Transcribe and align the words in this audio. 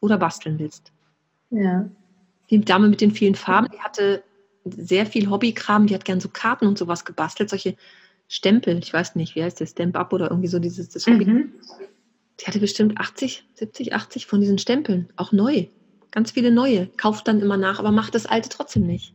oder 0.00 0.18
basteln 0.18 0.58
willst. 0.58 0.92
Ja. 1.50 1.88
Die 2.50 2.60
Dame 2.60 2.88
mit 2.88 3.00
den 3.00 3.12
vielen 3.12 3.34
Farben, 3.34 3.68
die 3.72 3.80
hatte 3.80 4.22
sehr 4.64 5.06
viel 5.06 5.28
Hobbykram, 5.28 5.86
die 5.86 5.94
hat 5.94 6.04
gern 6.04 6.20
so 6.20 6.28
Karten 6.28 6.66
und 6.66 6.78
sowas 6.78 7.04
gebastelt, 7.04 7.50
solche 7.50 7.76
Stempel, 8.28 8.78
ich 8.78 8.92
weiß 8.92 9.16
nicht, 9.16 9.34
wie 9.34 9.42
heißt 9.42 9.60
der, 9.60 9.66
Stamp 9.66 9.96
Up 9.96 10.12
oder 10.12 10.30
irgendwie 10.30 10.48
so 10.48 10.58
dieses 10.58 10.88
das 10.88 11.06
Hobby. 11.06 11.24
Mhm. 11.24 11.52
Die 12.40 12.46
hatte 12.46 12.60
bestimmt 12.60 12.98
80, 12.98 13.44
70, 13.54 13.94
80 13.94 14.26
von 14.26 14.40
diesen 14.40 14.58
Stempeln, 14.58 15.08
auch 15.16 15.32
neu. 15.32 15.66
Ganz 16.10 16.30
viele 16.30 16.50
neue. 16.50 16.86
Kauft 16.96 17.28
dann 17.28 17.40
immer 17.40 17.56
nach, 17.56 17.78
aber 17.78 17.90
macht 17.90 18.14
das 18.14 18.26
alte 18.26 18.48
trotzdem 18.48 18.86
nicht. 18.86 19.14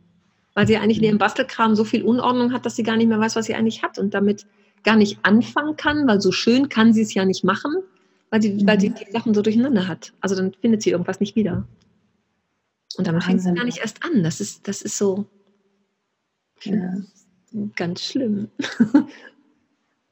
Weil 0.54 0.66
sie 0.66 0.76
eigentlich 0.76 0.98
in 0.98 1.04
ihrem 1.04 1.18
Bastelkram 1.18 1.74
so 1.74 1.84
viel 1.84 2.02
Unordnung 2.02 2.52
hat, 2.52 2.66
dass 2.66 2.76
sie 2.76 2.82
gar 2.82 2.96
nicht 2.96 3.08
mehr 3.08 3.20
weiß, 3.20 3.36
was 3.36 3.46
sie 3.46 3.54
eigentlich 3.54 3.82
hat 3.82 3.98
und 3.98 4.14
damit 4.14 4.46
gar 4.84 4.96
nicht 4.96 5.18
anfangen 5.22 5.76
kann, 5.76 6.06
weil 6.06 6.20
so 6.20 6.32
schön 6.32 6.68
kann 6.68 6.92
sie 6.92 7.02
es 7.02 7.14
ja 7.14 7.24
nicht 7.24 7.44
machen, 7.44 7.76
weil 8.30 8.42
sie, 8.42 8.66
weil 8.66 8.80
sie 8.80 8.90
die 8.90 9.10
Sachen 9.10 9.34
so 9.34 9.42
durcheinander 9.42 9.88
hat. 9.88 10.12
Also 10.20 10.34
dann 10.34 10.52
findet 10.54 10.82
sie 10.82 10.90
irgendwas 10.90 11.20
nicht 11.20 11.36
wieder. 11.36 11.66
Und 12.96 13.06
damit 13.06 13.24
fängt 13.24 13.42
sie 13.42 13.52
gar 13.52 13.64
nicht 13.64 13.78
erst 13.78 14.04
an. 14.04 14.22
Das 14.22 14.40
ist, 14.40 14.66
das 14.66 14.82
ist 14.82 14.98
so 14.98 15.26
ja. 16.62 16.94
ganz 17.76 18.04
schlimm. 18.04 18.48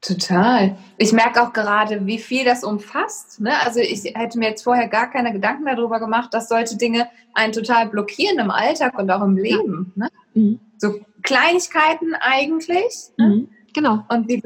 Total. 0.00 0.76
Ich 0.98 1.12
merke 1.12 1.42
auch 1.42 1.52
gerade, 1.52 2.06
wie 2.06 2.18
viel 2.18 2.44
das 2.44 2.62
umfasst. 2.62 3.40
Ne? 3.40 3.52
Also 3.64 3.80
ich 3.80 4.04
hätte 4.14 4.38
mir 4.38 4.50
jetzt 4.50 4.62
vorher 4.62 4.88
gar 4.88 5.10
keine 5.10 5.32
Gedanken 5.32 5.64
darüber 5.64 5.98
gemacht, 5.98 6.32
dass 6.32 6.48
solche 6.48 6.76
Dinge 6.76 7.08
einen 7.34 7.52
total 7.52 7.88
blockieren 7.88 8.38
im 8.38 8.50
Alltag 8.50 8.96
und 8.98 9.10
auch 9.10 9.22
im 9.22 9.36
Leben. 9.36 9.92
Ne? 9.96 10.08
Mhm. 10.34 10.60
So 10.78 11.00
Kleinigkeiten 11.22 12.14
eigentlich. 12.20 12.94
Ne? 13.16 13.28
Mhm. 13.28 13.48
Genau. 13.74 14.04
Und, 14.08 14.28
wie, 14.28 14.42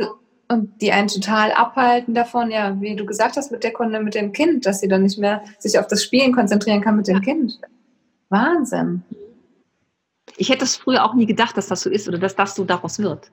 und 0.51 0.81
die 0.81 0.91
einen 0.91 1.07
total 1.07 1.53
abhalten 1.53 2.13
davon, 2.13 2.51
ja, 2.51 2.77
wie 2.81 2.97
du 2.97 3.07
gesagt 3.07 3.37
hast 3.37 3.53
mit 3.53 3.63
der 3.63 3.73
Kunde, 3.73 4.01
mit 4.01 4.17
dem 4.17 4.33
Kind, 4.33 4.67
dass 4.67 4.81
sie 4.81 4.89
dann 4.89 5.05
nicht 5.05 5.17
mehr 5.17 5.45
sich 5.61 5.79
auf 5.79 5.87
das 5.87 6.03
Spielen 6.03 6.33
konzentrieren 6.33 6.81
kann 6.81 6.97
mit 6.97 7.07
dem 7.07 7.21
Kind. 7.21 7.61
Wahnsinn. 8.31 9.03
Ich 10.37 10.49
hätte 10.49 10.65
es 10.65 10.77
früher 10.77 11.05
auch 11.05 11.15
nie 11.15 11.27
gedacht, 11.27 11.57
dass 11.57 11.69
das 11.69 11.83
so 11.83 11.91
ist 11.91 12.09
oder 12.09 12.19
dass 12.19 12.35
das 12.35 12.57
so 12.57 12.65
daraus 12.65 12.99
wird. 12.99 13.31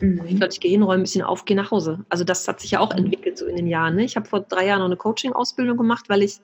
Mhm. 0.00 0.22
Ich 0.26 0.38
sollte, 0.38 0.54
ich 0.54 0.60
gehe 0.60 0.70
hin, 0.70 0.82
räume 0.82 1.00
ein 1.00 1.04
bisschen 1.04 1.22
auf, 1.22 1.46
gehe 1.46 1.56
nach 1.56 1.70
Hause. 1.70 2.04
Also 2.10 2.24
das 2.24 2.46
hat 2.46 2.60
sich 2.60 2.72
ja 2.72 2.80
auch 2.80 2.90
entwickelt 2.90 3.38
so 3.38 3.46
in 3.46 3.56
den 3.56 3.66
Jahren. 3.66 3.96
Ne? 3.96 4.04
Ich 4.04 4.16
habe 4.16 4.28
vor 4.28 4.40
drei 4.40 4.66
Jahren 4.66 4.80
noch 4.80 4.86
eine 4.86 4.96
Coaching-Ausbildung 4.96 5.78
gemacht, 5.78 6.06
weil 6.08 6.22
ich 6.22 6.40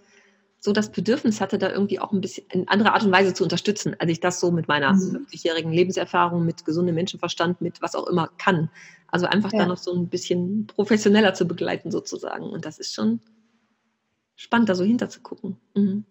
so 0.60 0.72
das 0.72 0.91
Bedürfnis 0.91 1.41
hatte, 1.41 1.58
da 1.58 1.70
irgendwie 1.70 1.98
auch 1.98 2.12
ein 2.12 2.20
bisschen 2.20 2.47
in 2.53 2.69
anderer 2.69 2.92
Art 2.92 3.03
und 3.03 3.12
Weise 3.12 3.32
zu 3.32 3.42
unterstützen, 3.42 3.97
als 3.98 4.10
ich 4.10 4.20
das 4.20 4.41
so 4.41 4.50
mit 4.50 4.69
meiner 4.69 4.92
Mhm. 4.92 5.27
50-jährigen 5.27 5.72
Lebenserfahrung, 5.72 6.44
mit 6.44 6.64
gesundem 6.66 6.94
Menschenverstand, 6.94 7.60
mit 7.62 7.80
was 7.80 7.94
auch 7.94 8.06
immer 8.06 8.28
kann. 8.36 8.70
Also 9.11 9.27
einfach 9.27 9.53
Ja. 9.53 9.61
da 9.61 9.66
noch 9.66 9.78
so 9.78 9.92
ein 9.94 10.08
bisschen 10.08 10.66
professioneller 10.66 11.34
zu 11.34 11.47
begleiten 11.47 11.91
sozusagen. 11.91 12.44
Und 12.44 12.64
das 12.64 12.78
ist 12.78 12.94
schon 12.94 13.20
spannend, 14.36 14.69
da 14.69 14.75
so 14.75 14.84
hinter 14.84 15.08
zu 15.11 15.20
gucken. 15.20 15.56
Mhm. 15.75 16.05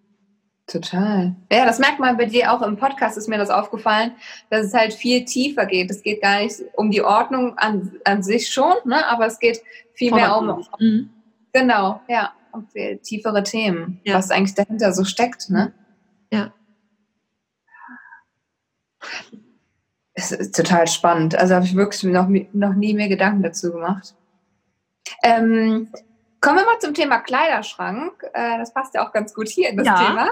Total. 0.68 1.36
Ja, 1.52 1.66
das 1.66 1.80
merkt 1.80 2.00
man 2.00 2.16
bei 2.18 2.26
dir 2.26 2.54
auch 2.54 2.62
im 2.62 2.78
Podcast, 2.78 3.18
ist 3.18 3.28
mir 3.28 3.40
das 3.40 3.50
aufgefallen, 3.50 4.12
dass 4.52 4.68
es 4.68 4.74
halt 4.76 4.94
viel 4.94 5.26
tiefer 5.26 5.66
geht. 5.66 5.90
Es 5.90 6.04
geht 6.04 6.22
gar 6.22 6.42
nicht 6.44 6.62
um 6.76 6.92
die 6.92 7.02
Ordnung 7.02 7.58
an, 7.58 7.94
an 8.06 8.22
sich 8.22 8.50
schon, 8.50 8.74
ne? 8.86 9.04
aber 9.08 9.26
es 9.26 9.40
geht 9.40 9.62
viel 9.94 10.14
mehr 10.14 10.38
um, 10.38 10.64
Mhm. 10.80 11.10
genau, 11.54 12.02
ja, 12.08 12.34
um 12.52 12.68
viel 12.68 13.00
tiefere 13.00 13.42
Themen, 13.42 14.00
Ja. 14.04 14.14
was 14.16 14.30
eigentlich 14.30 14.54
dahinter 14.54 14.94
so 14.94 15.06
steckt. 15.06 15.50
Ne? 15.50 15.74
Ja. 16.32 16.54
Es 20.20 20.32
ist 20.34 20.56
total 20.56 20.88
spannend. 20.88 21.36
Also 21.36 21.56
habe 21.56 21.66
ich 21.66 21.76
wirklich 21.76 22.04
noch, 22.04 22.28
noch 22.52 22.74
nie 22.74 22.94
mehr 22.94 23.08
Gedanken 23.08 23.42
dazu 23.44 23.72
gemacht. 23.72 24.16
Ähm, 25.24 25.90
kommen 26.42 26.58
wir 26.58 26.66
mal 26.66 26.80
zum 26.80 26.94
Thema 26.94 27.20
Kleiderschrank. 27.20 28.22
Äh, 28.34 28.58
das 28.58 28.74
passt 28.74 28.94
ja 28.96 29.08
auch 29.08 29.14
ganz 29.14 29.34
gut 29.34 29.48
hier 29.48 29.70
in 29.70 29.78
das 29.78 29.88
Ja. 29.88 29.96
Thema. 29.96 30.30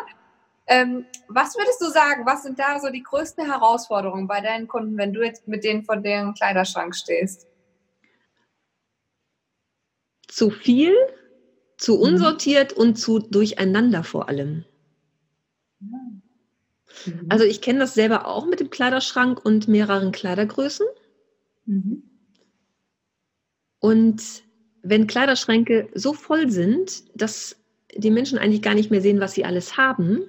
Ähm, 0.68 1.06
was 1.30 1.56
würdest 1.56 1.80
du 1.82 1.86
sagen, 1.90 2.26
was 2.26 2.44
sind 2.44 2.60
da 2.60 2.80
so 2.82 2.90
die 2.90 3.02
größten 3.04 3.46
Herausforderungen 3.46 4.28
bei 4.28 4.42
deinen 4.42 4.68
Kunden, 4.68 4.98
wenn 4.98 5.14
du 5.14 5.24
jetzt 5.24 5.48
mit 5.48 5.64
denen 5.64 5.84
vor 5.86 5.96
deren 5.98 6.34
Kleiderschrank 6.34 6.94
stehst? 6.94 7.48
Zu 10.28 10.50
viel, 10.50 10.94
zu 11.78 11.95
Mhm. 11.95 12.02
unsortiert 12.02 12.73
und 12.73 12.98
zu 12.98 13.20
durcheinander 13.20 14.04
vor 14.04 14.28
allem. 14.28 14.66
Also 17.30 17.46
ich 17.46 17.62
kenne 17.62 17.80
das 17.80 17.94
selber 17.94 18.28
auch 18.28 18.46
mit 18.46 18.60
dem 18.60 18.70
Kleiderschrank 18.70 19.44
und 19.46 19.68
mehreren 19.68 20.12
Kleidergrößen. 20.12 20.86
Mhm. 21.66 22.04
Und 23.80 24.22
wenn 24.84 25.08
Kleiderschränke 25.08 25.90
so 25.94 26.14
voll 26.14 26.50
sind, 26.50 27.04
dass 27.20 27.56
die 27.96 28.12
Menschen 28.12 28.38
eigentlich 28.38 28.62
gar 28.62 28.74
nicht 28.74 28.92
mehr 28.92 29.02
sehen, 29.02 29.20
was 29.20 29.34
sie 29.34 29.46
alles 29.46 29.78
haben, 29.78 30.24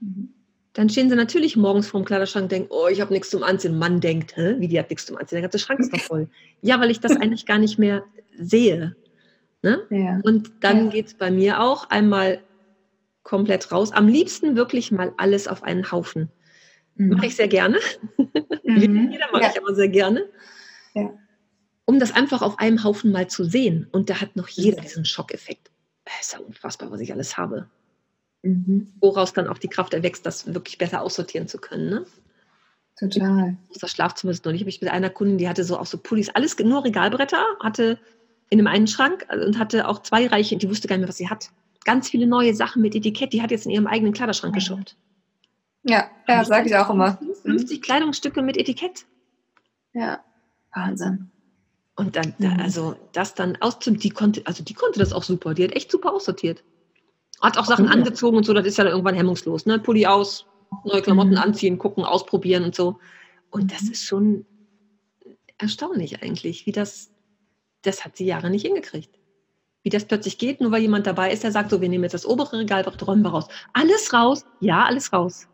Mhm. 0.00 0.28
dann 0.74 0.90
stehen 0.90 1.08
sie 1.08 1.16
natürlich 1.16 1.56
morgens 1.56 1.86
vorm 1.88 2.04
Kleiderschrank 2.04 2.44
und 2.44 2.52
denken, 2.52 2.68
oh, 2.70 2.86
ich 2.88 3.00
habe 3.00 3.12
nichts 3.12 3.30
zum 3.30 3.42
Anziehen. 3.42 3.78
Mann 3.78 4.00
denkt, 4.00 4.36
Hä, 4.36 4.56
wie 4.58 4.68
die 4.68 4.78
hat 4.78 4.90
nichts 4.90 5.06
zum 5.06 5.16
Anziehen, 5.16 5.36
der 5.36 5.42
ganze 5.42 5.58
Schrank 5.58 5.80
ist 5.80 5.92
doch 5.92 6.00
voll. 6.00 6.28
Ja, 6.60 6.78
weil 6.80 6.90
ich 6.90 7.00
das 7.00 7.12
eigentlich 7.16 7.46
gar 7.46 7.58
nicht 7.58 7.78
mehr 7.78 8.04
sehe. 8.38 8.94
Ne? 9.62 9.80
Ja. 9.90 10.20
Und 10.22 10.52
dann 10.60 10.84
Ja. 10.86 10.90
geht 10.90 11.06
es 11.06 11.14
bei 11.14 11.30
mir 11.30 11.60
auch 11.62 11.88
einmal 11.88 12.42
komplett 13.26 13.72
raus. 13.72 13.90
Am 13.92 14.06
liebsten 14.06 14.54
wirklich 14.54 14.92
mal 14.92 15.12
alles 15.16 15.48
auf 15.48 15.64
einen 15.64 15.90
Haufen. 15.90 16.30
Mache 16.94 17.26
ich 17.26 17.36
sehr 17.36 17.48
gerne. 17.48 17.78
Mhm. 18.16 19.10
Jeder 19.12 19.26
mache 19.32 19.42
Ja. 19.42 19.50
ich 19.50 19.60
aber 19.60 19.74
sehr 19.74 19.88
gerne. 19.88 20.24
Ja. 20.94 21.10
Um 21.84 21.98
das 21.98 22.12
einfach 22.12 22.40
auf 22.40 22.58
einem 22.60 22.84
Haufen 22.84 23.10
mal 23.10 23.26
zu 23.28 23.44
sehen. 23.44 23.88
Und 23.90 24.08
da 24.10 24.20
hat 24.20 24.36
noch 24.36 24.48
jeder 24.48 24.80
diesen 24.80 25.04
Schockeffekt. 25.04 25.70
Es 26.04 26.28
ist 26.28 26.32
ja 26.34 26.38
unfassbar, 26.38 26.90
was 26.92 27.00
ich 27.00 27.12
alles 27.12 27.36
habe. 27.36 27.68
Mhm. 28.42 28.92
Woraus 29.00 29.32
dann 29.32 29.48
auch 29.48 29.58
die 29.58 29.68
Kraft 29.68 29.92
erwächst, 29.92 30.24
das 30.24 30.54
wirklich 30.54 30.78
besser 30.78 31.02
aussortieren 31.02 31.48
zu 31.48 31.58
können. 31.58 31.90
Ne? 31.90 32.06
Total. 32.96 33.56
Das 33.80 33.90
Schlafzimmer 33.90 34.30
ist 34.30 34.44
neulich, 34.44 34.62
habe 34.62 34.70
ich 34.70 34.80
mit 34.80 34.90
einer 34.90 35.10
Kundin, 35.10 35.38
die 35.38 35.48
hatte 35.48 35.64
so 35.64 35.78
auch 35.78 35.86
so 35.86 35.98
Pullis, 35.98 36.30
alles 36.30 36.56
nur 36.60 36.84
Regalbretter, 36.84 37.44
hatte 37.60 37.98
in 38.50 38.60
einem 38.60 38.68
einen 38.68 38.86
Schrank 38.86 39.26
äh, 39.28 39.44
und 39.44 39.58
hatte 39.58 39.88
auch 39.88 40.02
zwei 40.02 40.28
Reiche, 40.28 40.56
die 40.56 40.70
wusste 40.70 40.86
gar 40.86 40.94
nicht 40.96 41.02
mehr, 41.02 41.08
was 41.08 41.16
sie 41.16 41.28
hat. 41.28 41.50
Ganz 41.86 42.10
viele 42.10 42.26
neue 42.26 42.52
Sachen 42.52 42.82
mit 42.82 42.96
Etikett, 42.96 43.32
die 43.32 43.40
hat 43.40 43.52
jetzt 43.52 43.64
in 43.64 43.70
ihrem 43.70 43.86
eigenen 43.86 44.12
Kleiderschrank 44.12 44.52
Mhm. 44.52 44.58
geshoppt. 44.58 44.96
Ja, 45.84 46.10
ja 46.26 46.44
sage 46.44 46.68
ich 46.68 46.74
auch 46.76 46.90
immer. 46.90 47.16
50 47.42 47.80
Kleidungsstücke 47.80 48.42
mit 48.42 48.56
Etikett. 48.56 49.06
Ja, 49.94 50.24
Wahnsinn. 50.74 51.30
Und 51.94 52.16
dann, 52.16 52.34
da, 52.40 52.48
Mhm. 52.48 52.60
also 52.60 52.96
das 53.12 53.34
dann 53.36 53.54
auszunehmen, 53.62 54.00
die 54.00 54.10
konnte, 54.10 54.42
also 54.46 54.64
die 54.64 54.74
konnte 54.74 54.98
das 54.98 55.12
auch 55.12 55.22
super. 55.22 55.54
Die 55.54 55.62
hat 55.62 55.72
echt 55.76 55.92
super 55.92 56.12
aussortiert. 56.12 56.64
Hat 57.40 57.56
auch 57.56 57.66
Sachen 57.66 57.84
Cool. 57.86 57.92
angezogen 57.92 58.36
und 58.36 58.44
so, 58.44 58.52
das 58.52 58.66
ist 58.66 58.78
ja 58.78 58.82
dann 58.84 58.92
irgendwann 58.92 59.14
hemmungslos. 59.14 59.64
Ne? 59.64 59.78
Pulli 59.78 60.06
aus, 60.06 60.44
neue 60.84 61.02
Klamotten 61.02 61.30
Mhm. 61.32 61.38
anziehen, 61.38 61.78
gucken, 61.78 62.04
ausprobieren 62.04 62.64
und 62.64 62.74
so. 62.74 62.98
Und 63.50 63.72
das 63.72 63.82
Mhm. 63.82 63.92
ist 63.92 64.02
schon 64.04 64.46
erstaunlich 65.56 66.20
eigentlich, 66.20 66.66
wie 66.66 66.72
das, 66.72 67.12
das 67.82 68.04
hat 68.04 68.16
sie 68.16 68.24
Jahre 68.26 68.50
nicht 68.50 68.62
hingekriegt. 68.66 69.16
Wie 69.86 69.90
das 69.90 70.04
plötzlich 70.04 70.36
geht, 70.36 70.60
nur 70.60 70.72
weil 70.72 70.82
jemand 70.82 71.06
dabei 71.06 71.30
ist, 71.30 71.44
der 71.44 71.52
sagt 71.52 71.70
so, 71.70 71.80
wir 71.80 71.88
nehmen 71.88 72.02
jetzt 72.02 72.12
das 72.14 72.26
obere 72.26 72.58
Regalbrett, 72.58 73.06
räumen 73.06 73.22
wir 73.22 73.30
raus. 73.30 73.46
Alles 73.72 74.12
raus? 74.12 74.44
Ja, 74.58 74.84
alles 74.84 75.12
raus. 75.12 75.46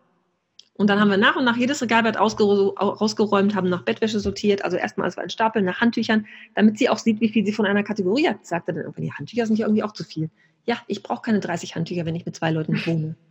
Und 0.73 0.89
dann 0.89 0.99
haben 0.99 1.11
wir 1.11 1.19
nach 1.19 1.37
und 1.37 1.45
nach 1.45 1.59
jedes 1.59 1.83
Regalbrett 1.83 2.17
au- 2.17 2.29
rausgeräumt, 2.29 3.55
haben 3.55 3.69
nach 3.69 3.83
Bettwäsche 3.83 4.21
sortiert, 4.21 4.65
also 4.65 4.79
erstmal 4.79 5.15
war 5.15 5.23
ein 5.23 5.29
Stapel 5.29 5.61
nach 5.61 5.83
Handtüchern, 5.83 6.25
damit 6.55 6.79
sie 6.79 6.89
auch 6.89 6.97
sieht, 6.97 7.21
wie 7.21 7.29
viel 7.29 7.45
sie 7.45 7.53
von 7.53 7.67
einer 7.67 7.83
Kategorie 7.83 8.27
hat. 8.27 8.47
Sagte 8.47 8.73
dann 8.73 8.85
irgendwann, 8.85 9.05
die 9.05 9.13
Handtücher 9.13 9.45
sind 9.45 9.59
ja 9.59 9.67
irgendwie 9.67 9.83
auch 9.83 9.93
zu 9.93 10.03
viel. 10.03 10.31
Ja, 10.65 10.79
ich 10.87 11.03
brauche 11.03 11.21
keine 11.21 11.41
30 11.41 11.75
Handtücher, 11.75 12.07
wenn 12.07 12.15
ich 12.15 12.25
mit 12.25 12.35
zwei 12.35 12.53
Leuten 12.53 12.81
wohne. 12.87 13.15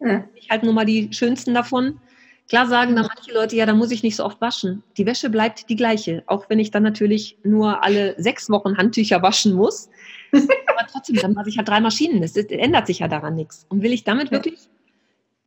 Ja. 0.00 0.24
Ich 0.34 0.50
halt 0.50 0.62
nur 0.62 0.72
mal 0.72 0.84
die 0.84 1.12
schönsten 1.12 1.54
davon. 1.54 1.98
Klar 2.48 2.66
sagen 2.66 2.94
dann 2.94 3.06
manche 3.06 3.32
Leute, 3.32 3.56
ja, 3.56 3.64
da 3.64 3.72
muss 3.74 3.90
ich 3.90 4.02
nicht 4.02 4.16
so 4.16 4.24
oft 4.24 4.40
waschen. 4.40 4.82
Die 4.98 5.06
Wäsche 5.06 5.30
bleibt 5.30 5.70
die 5.70 5.76
gleiche, 5.76 6.22
auch 6.26 6.50
wenn 6.50 6.58
ich 6.58 6.70
dann 6.70 6.82
natürlich 6.82 7.38
nur 7.42 7.82
alle 7.82 8.14
sechs 8.20 8.50
Wochen 8.50 8.76
Handtücher 8.76 9.22
waschen 9.22 9.54
muss. 9.54 9.88
Aber 10.66 10.86
trotzdem, 10.90 11.16
dann 11.16 11.34
mache 11.34 11.48
ich 11.48 11.56
halt 11.58 11.68
drei 11.68 11.80
Maschinen. 11.80 12.20
Das 12.20 12.32
ist, 12.36 12.50
ändert 12.50 12.86
sich 12.86 12.98
ja 13.00 13.08
daran 13.08 13.34
nichts. 13.34 13.66
Und 13.68 13.82
will 13.82 13.92
ich 13.92 14.04
damit 14.04 14.30
wirklich, 14.30 14.68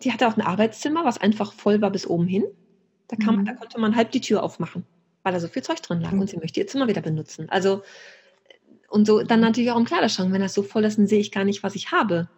die 0.03 0.11
hatte 0.13 0.27
auch 0.27 0.37
ein 0.37 0.41
Arbeitszimmer, 0.41 1.05
was 1.05 1.17
einfach 1.19 1.53
voll 1.53 1.81
war 1.81 1.91
bis 1.91 2.07
oben 2.07 2.27
hin. 2.27 2.45
Da, 3.07 3.17
man, 3.25 3.37
Mhm. 3.41 3.45
da 3.45 3.53
konnte 3.53 3.79
man 3.79 3.95
halb 3.95 4.11
die 4.11 4.21
Tür 4.21 4.43
aufmachen, 4.43 4.85
weil 5.23 5.33
da 5.33 5.39
so 5.39 5.47
viel 5.47 5.63
Zeug 5.63 5.81
drin 5.81 6.01
lag 6.01 6.11
Mhm. 6.11 6.21
und 6.21 6.29
sie 6.29 6.37
möchte 6.37 6.59
ihr 6.59 6.67
Zimmer 6.67 6.87
wieder 6.87 7.01
benutzen. 7.01 7.49
Also, 7.49 7.83
und 8.89 9.05
so 9.07 9.23
dann 9.23 9.39
natürlich 9.41 9.71
auch 9.71 9.77
im 9.77 9.85
Kleiderschrank. 9.85 10.31
Wenn 10.33 10.41
das 10.41 10.53
so 10.53 10.63
voll 10.63 10.83
ist, 10.85 10.97
dann 10.97 11.07
sehe 11.07 11.19
ich 11.19 11.31
gar 11.31 11.43
nicht, 11.43 11.63
was 11.63 11.75
ich 11.75 11.91
habe. 11.91 12.29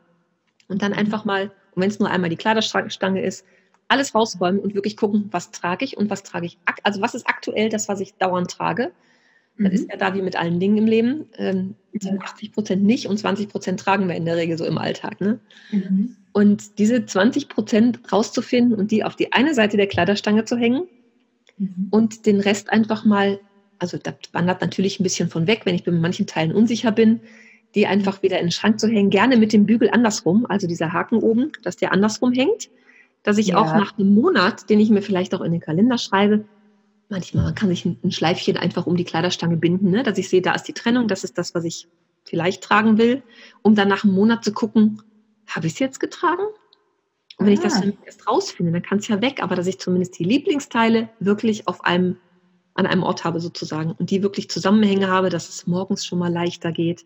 Und 0.68 0.81
dann 0.81 0.94
einfach 0.94 1.25
mal, 1.25 1.51
und 1.71 1.81
wenn 1.81 1.89
es 1.89 2.00
nur 2.00 2.09
einmal 2.09 2.29
die 2.29 2.35
Kleiderstange 2.38 3.21
ist, 3.23 3.45
alles 3.88 4.13
rausräumen 4.13 4.59
und 4.62 4.75
wirklich 4.75 4.95
gucken, 4.97 5.29
was 5.31 5.50
trage 5.51 5.83
ich 5.83 5.97
und 5.97 6.09
was 6.12 6.21
trage 6.23 6.45
ich. 6.45 6.59
Also 6.83 7.01
was 7.01 7.15
ist 7.15 7.27
aktuell 7.27 7.69
das, 7.69 7.89
was 7.89 8.00
ich 8.00 8.13
dauernd 8.15 8.50
trage? 8.51 8.91
Das 9.59 9.67
Mhm. 9.69 9.75
ist 9.75 9.89
ja 9.91 9.97
da 9.97 10.15
wie 10.15 10.21
mit 10.21 10.35
allen 10.39 10.59
Dingen 10.59 10.77
im 10.77 10.88
Leben. 10.88 11.25
Ähm, 11.38 11.75
Ja. 12.01 12.13
80 12.21 12.51
Prozent 12.53 12.83
nicht 12.83 13.07
und 13.07 13.17
20 13.17 13.50
Prozent 13.50 13.79
tragen 13.79 14.07
wir 14.07 14.15
in 14.15 14.25
der 14.25 14.38
Regel 14.38 14.57
so 14.57 14.65
im 14.65 14.77
Alltag. 14.77 15.19
Ne? 15.21 15.39
Mhm. 15.71 16.15
Und 16.31 16.77
diese 16.79 17.06
20 17.06 17.50
Prozent 17.50 18.00
rauszufinden 18.11 18.77
und 18.77 18.91
die 18.91 19.03
auf 19.03 19.15
die 19.15 19.33
eine 19.33 19.53
Seite 19.53 19.75
der 19.75 19.88
Kleiderstange 19.88 20.45
zu 20.45 20.56
hängen 20.56 20.83
Mhm. 21.57 21.88
und 21.91 22.25
den 22.25 22.39
Rest 22.39 22.71
einfach 22.71 23.03
mal, 23.03 23.39
also 23.79 23.97
da 24.01 24.13
wandert 24.31 24.61
natürlich 24.61 25.00
ein 25.00 25.03
bisschen 25.03 25.29
von 25.29 25.45
weg, 25.47 25.61
wenn 25.65 25.75
ich 25.75 25.83
bei 25.83 25.91
manchen 25.91 26.25
Teilen 26.27 26.53
unsicher 26.53 26.91
bin, 26.91 27.19
die 27.75 27.85
einfach 27.85 28.23
wieder 28.23 28.39
in 28.39 28.45
den 28.45 28.51
Schrank 28.51 28.79
zu 28.79 28.88
hängen, 28.88 29.09
gerne 29.09 29.35
mit 29.35 29.51
dem 29.51 29.65
Bügel 29.65 29.89
andersrum, 29.89 30.45
also 30.47 30.67
dieser 30.67 30.94
Haken 30.94 31.17
oben, 31.17 31.51
dass 31.63 31.75
der 31.75 31.91
andersrum 31.91 32.31
hängt, 32.31 32.69
dass 33.23 33.38
ich 33.38 33.47
ja. 33.47 33.57
auch 33.57 33.73
nach 33.75 33.97
einem 33.97 34.13
Monat, 34.15 34.69
den 34.69 34.79
ich 34.79 34.89
mir 34.89 35.01
vielleicht 35.01 35.35
auch 35.35 35.41
in 35.41 35.51
den 35.51 35.61
Kalender 35.61 35.97
schreibe, 35.97 36.45
manchmal 37.09 37.53
kann 37.53 37.69
sich 37.69 37.85
ein 37.85 38.11
Schleifchen 38.11 38.57
einfach 38.57 38.85
um 38.88 38.95
die 38.95 39.03
Kleiderstange 39.03 39.57
binden, 39.57 39.89
ne? 39.89 40.03
dass 40.03 40.17
ich 40.17 40.29
sehe, 40.29 40.41
da 40.41 40.53
ist 40.53 40.63
die 40.63 40.73
Trennung, 40.73 41.07
das 41.07 41.23
ist 41.23 41.38
das, 41.38 41.53
was 41.56 41.65
ich 41.65 41.88
vielleicht 42.23 42.63
tragen 42.63 42.97
will, 42.97 43.23
um 43.63 43.75
dann 43.75 43.88
nach 43.88 44.03
einem 44.03 44.13
Monat 44.13 44.44
zu 44.44 44.53
gucken, 44.53 45.01
habe 45.47 45.67
ich 45.67 45.73
es 45.73 45.79
jetzt 45.79 46.00
getragen? 46.00 46.44
Und 47.38 47.45
wenn 47.45 47.50
ah. 47.50 47.53
ich 47.53 47.59
das 47.59 47.81
dann 47.81 47.97
erst 48.06 48.27
rausfinde, 48.27 48.71
dann 48.71 48.83
kann 48.83 49.00
es 49.00 49.07
ja 49.07 49.21
weg, 49.21 49.41
aber 49.41 49.56
dass 49.56 49.67
ich 49.67 49.79
zumindest 49.79 50.19
die 50.19 50.23
Lieblingsteile 50.23 51.09
wirklich 51.19 51.67
auf 51.67 51.83
einem, 51.83 52.17
an 52.75 52.85
einem 52.85 53.03
Ort 53.03 53.23
habe 53.23 53.39
sozusagen 53.39 53.94
und 53.94 54.11
die 54.11 54.21
wirklich 54.21 54.50
Zusammenhänge 54.50 55.07
habe, 55.07 55.29
dass 55.29 55.50
es 55.50 55.65
morgens 55.65 56.06
schon 56.06 56.19
mal 56.19 56.31
leichter 56.31 56.71
geht. 56.71 57.06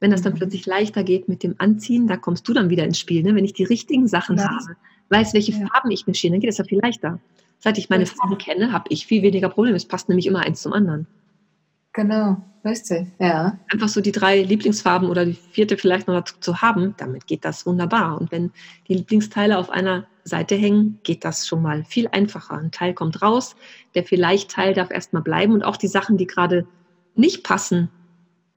Wenn 0.00 0.12
das 0.12 0.22
dann 0.22 0.34
mhm. 0.34 0.38
plötzlich 0.38 0.64
leichter 0.64 1.02
geht 1.02 1.28
mit 1.28 1.42
dem 1.42 1.56
Anziehen, 1.58 2.06
da 2.06 2.16
kommst 2.16 2.48
du 2.48 2.54
dann 2.54 2.70
wieder 2.70 2.84
ins 2.84 2.98
Spiel. 2.98 3.22
Ne? 3.22 3.34
Wenn 3.34 3.44
ich 3.44 3.52
die 3.52 3.64
richtigen 3.64 4.06
Sachen 4.06 4.38
ja. 4.38 4.44
habe, 4.44 4.76
weiß, 5.10 5.34
welche 5.34 5.52
ja. 5.52 5.66
Farben 5.66 5.90
ich 5.90 6.06
mische, 6.06 6.30
dann 6.30 6.40
geht 6.40 6.50
es 6.50 6.58
ja 6.58 6.64
viel 6.64 6.80
leichter. 6.80 7.20
Seit 7.58 7.78
ich 7.78 7.90
meine 7.90 8.06
Farben 8.06 8.38
kenne, 8.38 8.72
habe 8.72 8.84
ich 8.88 9.06
viel 9.06 9.22
weniger 9.22 9.48
Probleme. 9.48 9.76
Es 9.76 9.86
passt 9.86 10.08
nämlich 10.08 10.26
immer 10.26 10.40
eins 10.40 10.62
zum 10.62 10.72
anderen. 10.72 11.06
Genau, 11.92 12.36
richtig, 12.64 13.08
ja. 13.18 13.58
Einfach 13.72 13.88
so 13.88 14.00
die 14.00 14.12
drei 14.12 14.42
Lieblingsfarben 14.42 15.08
oder 15.08 15.24
die 15.24 15.32
vierte 15.32 15.76
vielleicht 15.76 16.06
noch 16.06 16.14
dazu 16.14 16.36
zu 16.38 16.62
haben, 16.62 16.94
damit 16.96 17.26
geht 17.26 17.44
das 17.44 17.66
wunderbar. 17.66 18.20
Und 18.20 18.30
wenn 18.30 18.52
die 18.86 18.94
Lieblingsteile 18.94 19.58
auf 19.58 19.70
einer 19.70 20.06
Seite 20.22 20.54
hängen, 20.54 21.00
geht 21.02 21.24
das 21.24 21.48
schon 21.48 21.62
mal 21.62 21.84
viel 21.84 22.06
einfacher. 22.06 22.56
Ein 22.56 22.70
Teil 22.70 22.94
kommt 22.94 23.20
raus, 23.20 23.56
der 23.94 24.04
vielleicht 24.04 24.50
Teil 24.50 24.74
darf 24.74 24.90
erstmal 24.90 25.22
bleiben 25.22 25.52
und 25.52 25.64
auch 25.64 25.76
die 25.76 25.88
Sachen, 25.88 26.16
die 26.16 26.26
gerade 26.26 26.68
nicht 27.16 27.42
passen, 27.42 27.90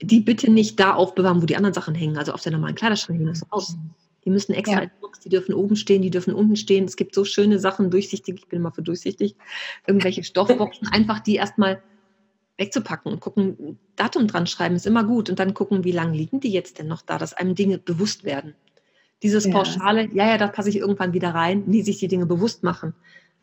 die 0.01 0.19
bitte 0.19 0.51
nicht 0.51 0.80
da 0.80 0.94
aufbewahren, 0.94 1.42
wo 1.42 1.45
die 1.45 1.56
anderen 1.56 1.74
Sachen 1.74 1.95
hängen, 1.95 2.18
also 2.18 2.33
auf 2.33 2.42
der 2.42 2.51
normalen 2.51 2.75
Kleiderschrank, 2.75 3.18
die 3.18 3.25
müssen 3.25 3.47
raus. 3.51 3.75
Die 4.23 4.29
müssen 4.29 4.53
extra 4.53 4.77
ja. 4.77 4.83
in 4.83 4.91
Box, 5.00 5.19
die 5.19 5.29
dürfen 5.29 5.53
oben 5.53 5.75
stehen, 5.75 6.01
die 6.01 6.12
dürfen 6.12 6.33
unten 6.33 6.56
stehen. 6.56 6.85
Es 6.85 6.95
gibt 6.95 7.15
so 7.15 7.25
schöne 7.25 7.59
Sachen, 7.59 7.89
durchsichtig, 7.89 8.35
ich 8.35 8.47
bin 8.47 8.59
immer 8.59 8.71
für 8.71 8.83
durchsichtig, 8.83 9.35
irgendwelche 9.88 10.23
Stoffboxen, 10.23 10.88
einfach 10.89 11.19
die 11.19 11.35
erstmal 11.35 11.81
wegzupacken 12.57 13.12
und 13.12 13.19
gucken, 13.19 13.79
Datum 13.95 14.27
dran 14.27 14.45
schreiben 14.45 14.75
ist 14.75 14.85
immer 14.85 15.03
gut 15.03 15.29
und 15.29 15.39
dann 15.39 15.56
gucken, 15.56 15.83
wie 15.83 15.91
lange 15.91 16.15
liegen 16.15 16.39
die 16.39 16.51
jetzt 16.51 16.77
denn 16.77 16.88
noch 16.88 17.01
da, 17.01 17.18
dass 17.18 17.33
einem 17.33 17.56
Dinge 17.56 17.79
bewusst 17.79 18.23
werden. 18.23 18.56
Dieses 19.23 19.45
ja. 19.45 19.51
Pauschale, 19.51 20.09
ja, 20.13 20.27
ja, 20.27 20.38
da 20.38 20.47
passe 20.47 20.69
ich 20.69 20.77
irgendwann 20.77 21.13
wieder 21.13 21.33
rein, 21.33 21.63
nie 21.65 21.81
sich 21.81 21.97
die 21.97 22.07
Dinge 22.07 22.25
bewusst 22.27 22.63
machen. 22.63 22.94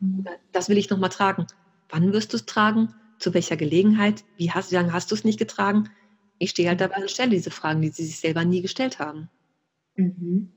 Mhm. 0.00 0.26
Das 0.52 0.69
will 0.69 0.78
ich 0.78 0.90
nochmal 0.90 1.10
tragen. 1.10 1.46
Wann 1.88 2.12
wirst 2.12 2.32
du 2.32 2.36
es 2.36 2.46
tragen? 2.46 2.94
Zu 3.19 3.34
welcher 3.34 3.56
Gelegenheit? 3.56 4.25
Wie, 4.36 4.52
hast, 4.52 4.70
wie 4.70 4.76
lange 4.76 4.92
hast 4.92 5.10
du 5.10 5.16
es 5.16 5.25
nicht 5.25 5.38
getragen? 5.38 5.90
Ich 6.38 6.50
stehe 6.50 6.69
halt 6.69 6.80
dabei 6.80 7.00
und 7.00 7.10
stelle 7.10 7.30
diese 7.30 7.50
Fragen, 7.50 7.82
die 7.82 7.88
sie 7.88 8.04
sich 8.04 8.20
selber 8.20 8.44
nie 8.44 8.62
gestellt 8.62 9.00
haben. 9.00 9.28
Mhm. 9.96 10.52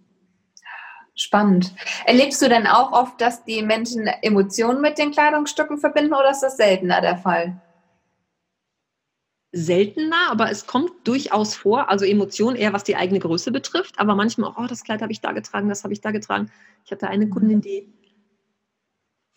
Spannend. 1.15 1.73
Erlebst 2.05 2.41
du 2.41 2.49
denn 2.49 2.67
auch 2.67 2.93
oft, 2.93 3.19
dass 3.19 3.43
die 3.43 3.61
Menschen 3.61 4.07
Emotionen 4.21 4.81
mit 4.81 4.97
den 4.97 5.11
Kleidungsstücken 5.11 5.77
verbinden 5.77 6.13
oder 6.13 6.31
ist 6.31 6.41
das 6.41 6.57
seltener 6.57 7.01
der 7.01 7.17
Fall? 7.17 7.61
seltener, 9.51 10.29
aber 10.29 10.49
es 10.49 10.65
kommt 10.65 10.91
durchaus 11.03 11.55
vor. 11.55 11.89
Also 11.89 12.05
Emotionen 12.05 12.55
eher, 12.55 12.73
was 12.73 12.83
die 12.83 12.95
eigene 12.95 13.19
Größe 13.19 13.51
betrifft, 13.51 13.99
aber 13.99 14.15
manchmal 14.15 14.51
auch, 14.51 14.57
oh, 14.57 14.67
das 14.67 14.83
Kleid 14.83 15.01
habe 15.01 15.11
ich 15.11 15.21
da 15.21 15.33
getragen, 15.33 15.69
das 15.69 15.83
habe 15.83 15.93
ich 15.93 16.01
da 16.01 16.11
getragen. 16.11 16.49
Ich 16.85 16.91
hatte 16.91 17.07
eine 17.07 17.29
Kundin, 17.29 17.57
mhm. 17.57 17.61
die 17.61 17.93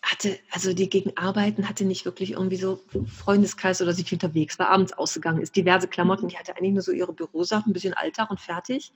hatte, 0.01 0.37
also 0.51 0.71
die 0.73 0.89
gegen 0.89 1.17
Arbeiten 1.17 1.67
hatte 1.67 1.83
nicht 1.83 2.05
wirklich 2.05 2.31
irgendwie 2.31 2.57
so 2.57 2.79
Freundeskreis 3.07 3.81
oder 3.81 3.91
sich 3.91 4.11
unterwegs 4.13 4.59
war, 4.59 4.69
abends 4.69 4.93
ausgegangen 4.93 5.41
ist, 5.41 5.55
diverse 5.55 5.87
Klamotten, 5.87 6.27
die 6.27 6.37
hatte 6.37 6.55
eigentlich 6.55 6.73
nur 6.73 6.83
so 6.83 6.91
ihre 6.91 7.11
Bürosachen, 7.11 7.71
ein 7.71 7.73
bisschen 7.73 7.95
Alltag 7.95 8.29
und 8.29 8.39
fertig. 8.39 8.93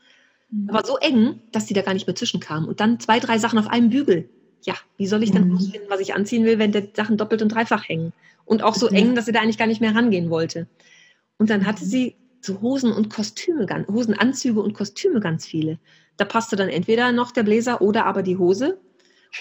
Mhm. 0.51 0.69
Aber 0.69 0.85
so 0.85 0.97
eng, 0.97 1.41
dass 1.51 1.65
die 1.65 1.73
da 1.73 1.81
gar 1.81 1.93
nicht 1.93 2.07
mehr 2.07 2.15
zwischenkam. 2.15 2.67
Und 2.67 2.79
dann 2.79 2.99
zwei, 2.99 3.19
drei 3.19 3.37
Sachen 3.37 3.59
auf 3.59 3.67
einem 3.67 3.89
Bügel. 3.89 4.29
Ja, 4.63 4.75
wie 4.97 5.07
soll 5.07 5.23
ich 5.23 5.31
dann 5.31 5.49
mhm. 5.49 5.59
was 5.87 5.99
ich 5.99 6.13
anziehen 6.13 6.43
will, 6.45 6.59
wenn 6.59 6.71
die 6.71 6.89
Sachen 6.93 7.17
doppelt 7.17 7.41
und 7.41 7.49
dreifach 7.49 7.87
hängen? 7.87 8.13
Und 8.45 8.63
auch 8.63 8.75
so 8.75 8.87
eng, 8.87 9.15
dass 9.15 9.25
sie 9.25 9.31
da 9.31 9.41
eigentlich 9.41 9.57
gar 9.57 9.67
nicht 9.67 9.81
mehr 9.81 9.95
rangehen 9.95 10.29
wollte. 10.29 10.67
Und 11.37 11.49
dann 11.49 11.65
hatte 11.65 11.85
sie 11.85 12.15
so 12.41 12.61
Hosen 12.61 12.91
und 12.91 13.09
Kostüme, 13.09 13.67
Hosenanzüge 13.87 14.61
und 14.61 14.73
Kostüme 14.73 15.19
ganz 15.19 15.45
viele. 15.45 15.77
Da 16.17 16.25
passte 16.25 16.55
dann 16.55 16.69
entweder 16.69 17.11
noch 17.11 17.31
der 17.31 17.43
Bläser 17.43 17.81
oder 17.81 18.05
aber 18.05 18.23
die 18.23 18.37
Hose. 18.37 18.79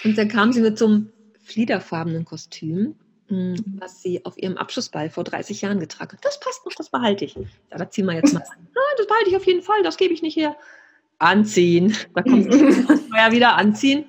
Und 0.03 0.17
dann 0.17 0.27
kam 0.27 0.53
sie 0.53 0.61
mit 0.61 0.77
so 0.77 0.85
einem 0.85 1.11
fliederfarbenen 1.43 2.25
Kostüm, 2.25 2.95
hm, 3.27 3.55
was 3.79 4.01
sie 4.01 4.23
auf 4.25 4.37
ihrem 4.37 4.57
Abschlussball 4.57 5.09
vor 5.09 5.23
30 5.23 5.61
Jahren 5.61 5.79
getragen 5.79 6.13
hat. 6.13 6.25
Das 6.25 6.39
passt 6.39 6.65
noch, 6.65 6.73
das 6.73 6.89
behalte 6.89 7.25
ich. 7.25 7.35
Ja, 7.35 7.77
da 7.77 7.89
ziehen 7.89 8.05
wir 8.05 8.13
jetzt 8.13 8.33
mal 8.33 8.41
an. 8.41 8.67
Ah, 8.75 8.95
das 8.97 9.07
behalte 9.07 9.29
ich 9.29 9.35
auf 9.35 9.45
jeden 9.45 9.61
Fall, 9.61 9.81
das 9.83 9.97
gebe 9.97 10.13
ich 10.13 10.21
nicht 10.21 10.37
her. 10.37 10.55
Anziehen. 11.19 11.95
Da 12.15 12.23
kommt 12.23 12.53
ja 13.15 13.31
wieder 13.31 13.55
anziehen. 13.55 14.05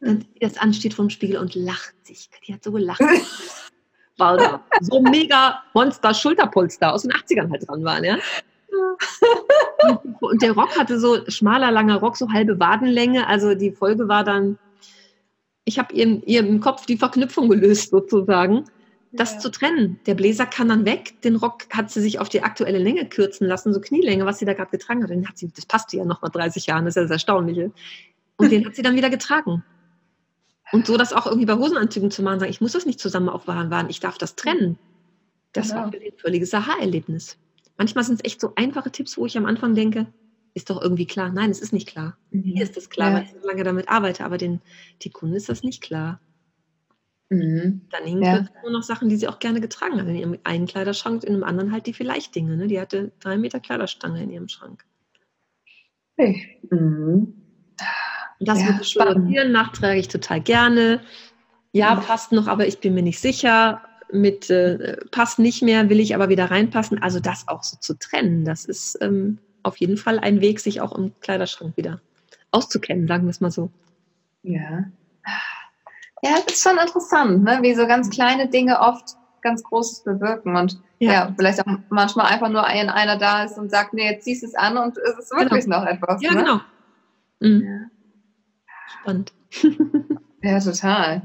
Dann 0.00 0.20
zieht 0.20 0.42
das 0.42 0.58
an, 0.58 0.72
steht 0.72 0.94
vor 0.94 1.04
dem 1.06 1.10
Spiegel 1.10 1.38
und 1.38 1.54
lacht 1.54 1.94
sich. 2.06 2.30
Die 2.46 2.54
hat 2.54 2.62
so 2.62 2.72
gelacht. 2.72 3.00
da 4.18 4.60
so 4.80 5.00
mega 5.00 5.62
Monster-Schulterpolster 5.74 6.92
aus 6.92 7.02
den 7.02 7.12
80ern 7.12 7.50
halt 7.50 7.66
dran 7.66 7.84
waren, 7.84 8.04
ja. 8.04 8.18
Und 10.20 10.42
der 10.42 10.52
Rock 10.52 10.78
hatte 10.78 11.00
so 11.00 11.18
schmaler, 11.28 11.70
langer 11.70 11.96
Rock, 11.96 12.16
so 12.16 12.30
halbe 12.30 12.60
Wadenlänge. 12.60 13.26
Also 13.26 13.54
die 13.54 13.72
Folge 13.72 14.08
war 14.08 14.24
dann, 14.24 14.58
ich 15.64 15.78
habe 15.78 15.94
ihr, 15.94 16.22
ihr 16.26 16.40
im 16.40 16.60
Kopf 16.60 16.86
die 16.86 16.98
Verknüpfung 16.98 17.48
gelöst 17.48 17.90
sozusagen, 17.90 18.64
das 19.12 19.34
ja. 19.34 19.38
zu 19.40 19.50
trennen. 19.50 20.00
Der 20.06 20.14
Bläser 20.14 20.46
kann 20.46 20.68
dann 20.68 20.84
weg, 20.84 21.20
den 21.22 21.36
Rock 21.36 21.64
hat 21.70 21.90
sie 21.90 22.00
sich 22.00 22.18
auf 22.20 22.28
die 22.28 22.42
aktuelle 22.42 22.78
Länge 22.78 23.08
kürzen 23.08 23.46
lassen, 23.46 23.72
so 23.72 23.80
Knielänge, 23.80 24.24
was 24.24 24.38
sie 24.38 24.44
da 24.44 24.52
gerade 24.54 24.70
getragen 24.70 25.02
hat. 25.02 25.10
Den 25.10 25.28
hat 25.28 25.38
sie, 25.38 25.50
das 25.54 25.66
passte 25.66 25.96
ja 25.96 26.04
noch 26.04 26.22
mal 26.22 26.28
30 26.28 26.66
Jahren, 26.66 26.84
das 26.84 26.92
ist 26.92 26.96
ja 26.96 27.02
das 27.02 27.10
Erstaunliche. 27.10 27.72
Und 28.36 28.52
den 28.52 28.64
hat 28.64 28.74
sie 28.74 28.82
dann 28.82 28.96
wieder 28.96 29.10
getragen. 29.10 29.64
Und 30.72 30.86
so 30.86 30.96
das 30.96 31.12
auch 31.12 31.26
irgendwie 31.26 31.46
bei 31.46 31.56
Hosenanzügen 31.56 32.10
zu 32.10 32.22
machen, 32.22 32.38
sagen, 32.38 32.50
ich 32.50 32.60
muss 32.60 32.72
das 32.72 32.86
nicht 32.86 33.00
zusammen 33.00 33.28
aufbewahren, 33.28 33.90
ich 33.90 34.00
darf 34.00 34.18
das 34.18 34.36
trennen. 34.36 34.78
Das 35.52 35.68
genau. 35.70 35.80
war 35.80 35.86
ein 35.92 36.00
völliges 36.16 36.54
Aha-Erlebnis. 36.54 37.36
Manchmal 37.76 38.04
sind 38.04 38.20
es 38.20 38.24
echt 38.24 38.40
so 38.40 38.52
einfache 38.54 38.92
Tipps, 38.92 39.18
wo 39.18 39.26
ich 39.26 39.36
am 39.36 39.46
Anfang 39.46 39.74
denke, 39.74 40.06
ist 40.54 40.70
doch 40.70 40.80
irgendwie 40.80 41.06
klar. 41.06 41.30
Nein, 41.30 41.50
es 41.50 41.60
ist 41.60 41.72
nicht 41.72 41.88
klar. 41.88 42.16
Mhm. 42.30 42.42
Hier 42.42 42.62
ist 42.62 42.76
es 42.76 42.90
klar, 42.90 43.10
ja. 43.10 43.16
weil 43.16 43.24
ich 43.24 43.30
so 43.30 43.46
lange 43.46 43.64
damit 43.64 43.88
arbeite, 43.88 44.24
aber 44.24 44.38
den, 44.38 44.60
die 45.02 45.10
Kunden 45.10 45.34
ist 45.34 45.48
das 45.48 45.62
nicht 45.62 45.82
klar. 45.82 46.20
Mhm. 47.30 47.82
Dann 47.90 48.04
hingen 48.04 48.22
ja. 48.22 48.44
nur 48.62 48.72
noch 48.72 48.82
Sachen, 48.82 49.08
die 49.08 49.16
sie 49.16 49.28
auch 49.28 49.38
gerne 49.38 49.60
getragen 49.60 50.00
hat 50.00 50.08
in 50.08 50.16
ihrem 50.16 50.38
einen 50.42 50.66
Kleiderschrank, 50.66 51.22
in 51.22 51.34
einem 51.34 51.44
anderen 51.44 51.72
halt 51.72 51.86
die 51.86 51.92
vielleicht 51.92 52.34
Dinge. 52.34 52.56
Ne? 52.56 52.66
Die 52.66 52.80
hatte 52.80 53.12
drei 53.20 53.38
Meter 53.38 53.60
Kleiderstange 53.60 54.22
in 54.22 54.30
ihrem 54.30 54.48
Schrank. 54.48 54.84
Hey. 56.16 56.58
Mhm. 56.70 57.34
Das 58.40 58.60
ja, 58.60 58.72
mit 58.72 58.86
Spazieren 58.86 59.52
nach 59.52 59.72
trage 59.72 60.00
ich 60.00 60.08
total 60.08 60.40
gerne. 60.40 61.02
Ja, 61.72 61.94
mhm. 61.94 62.00
passt 62.00 62.32
noch, 62.32 62.48
aber 62.48 62.66
ich 62.66 62.80
bin 62.80 62.94
mir 62.94 63.02
nicht 63.02 63.20
sicher. 63.20 63.82
Mit 64.12 64.50
äh, 64.50 64.96
passt 65.12 65.38
nicht 65.38 65.62
mehr, 65.62 65.88
will 65.88 66.00
ich 66.00 66.16
aber 66.16 66.30
wieder 66.30 66.50
reinpassen. 66.50 67.00
Also 67.00 67.20
das 67.20 67.46
auch 67.46 67.62
so 67.62 67.76
zu 67.78 67.96
trennen, 67.96 68.44
das 68.44 68.64
ist 68.64 68.98
ähm, 69.00 69.38
auf 69.62 69.76
jeden 69.76 69.96
Fall 69.96 70.18
ein 70.18 70.40
Weg, 70.40 70.58
sich 70.58 70.80
auch 70.80 70.98
im 70.98 71.12
Kleiderschrank 71.20 71.76
wieder 71.76 72.00
auszukennen, 72.50 73.06
sagen 73.06 73.24
wir 73.24 73.30
es 73.30 73.40
mal 73.40 73.52
so. 73.52 73.70
Ja. 74.42 74.90
Ja, 76.22 76.34
das 76.34 76.54
ist 76.54 76.62
schon 76.62 76.78
interessant, 76.78 77.44
ne? 77.44 77.58
wie 77.62 77.74
so 77.74 77.86
ganz 77.86 78.10
kleine 78.10 78.48
Dinge 78.48 78.78
oft 78.80 79.16
ganz 79.42 79.62
Großes 79.62 80.04
bewirken. 80.04 80.56
Und 80.56 80.80
ja, 80.98 81.12
ja 81.12 81.34
vielleicht 81.36 81.60
auch 81.60 81.78
manchmal 81.88 82.26
einfach 82.26 82.48
nur 82.48 82.64
ein 82.64 82.90
einer 82.90 83.16
da 83.16 83.44
ist 83.44 83.58
und 83.58 83.70
sagt, 83.70 83.94
nee, 83.94 84.10
jetzt 84.10 84.24
ziehst 84.24 84.42
du 84.42 84.46
es 84.46 84.54
an 84.54 84.76
und 84.76 84.98
es 84.98 85.18
ist 85.18 85.30
wirklich 85.32 85.64
genau. 85.64 85.80
noch 85.80 85.86
etwas. 85.86 86.22
Ja, 86.22 86.32
ne? 86.32 86.38
genau. 86.38 86.60
Mhm. 87.40 87.62
Ja. 87.64 87.90
Spannend. 89.00 89.32
ja, 90.42 90.60
total. 90.60 91.22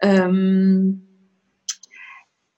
Ähm, 0.00 1.06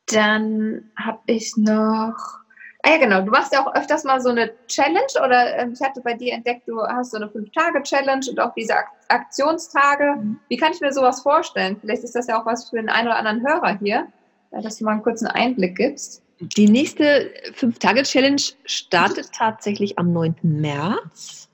dann 0.06 0.90
habe 0.96 1.20
ich 1.26 1.56
noch. 1.56 2.41
Ah 2.84 2.90
ja, 2.90 2.98
genau. 2.98 3.20
Du 3.22 3.30
machst 3.30 3.52
ja 3.52 3.64
auch 3.64 3.74
öfters 3.74 4.02
mal 4.02 4.20
so 4.20 4.30
eine 4.30 4.52
Challenge 4.66 5.24
oder 5.24 5.56
ähm, 5.58 5.72
ich 5.72 5.80
hatte 5.80 6.00
bei 6.00 6.14
dir 6.14 6.34
entdeckt, 6.34 6.66
du 6.66 6.80
hast 6.82 7.12
so 7.12 7.16
eine 7.16 7.30
Fünf-Tage-Challenge 7.30 8.26
und 8.28 8.40
auch 8.40 8.52
diese 8.54 8.74
Ak 8.74 8.88
Aktionstage. 9.08 10.16
Mhm. 10.16 10.40
Wie 10.48 10.56
kann 10.56 10.72
ich 10.72 10.80
mir 10.80 10.92
sowas 10.92 11.20
vorstellen? 11.20 11.76
Vielleicht 11.80 12.02
ist 12.02 12.14
das 12.14 12.26
ja 12.26 12.40
auch 12.40 12.46
was 12.46 12.70
für 12.70 12.76
den 12.76 12.88
einen 12.88 13.08
oder 13.08 13.16
anderen 13.16 13.46
Hörer 13.46 13.78
hier, 13.78 14.08
dass 14.50 14.78
du 14.78 14.84
mal 14.84 14.92
einen 14.92 15.02
kurzen 15.02 15.26
Einblick 15.26 15.76
gibst. 15.76 16.22
Die 16.40 16.68
nächste 16.68 17.30
Fünf-Tage-Challenge 17.54 18.42
startet 18.64 19.30
tatsächlich 19.32 19.98
am 19.98 20.12
9. 20.12 20.34
März. 20.42 21.48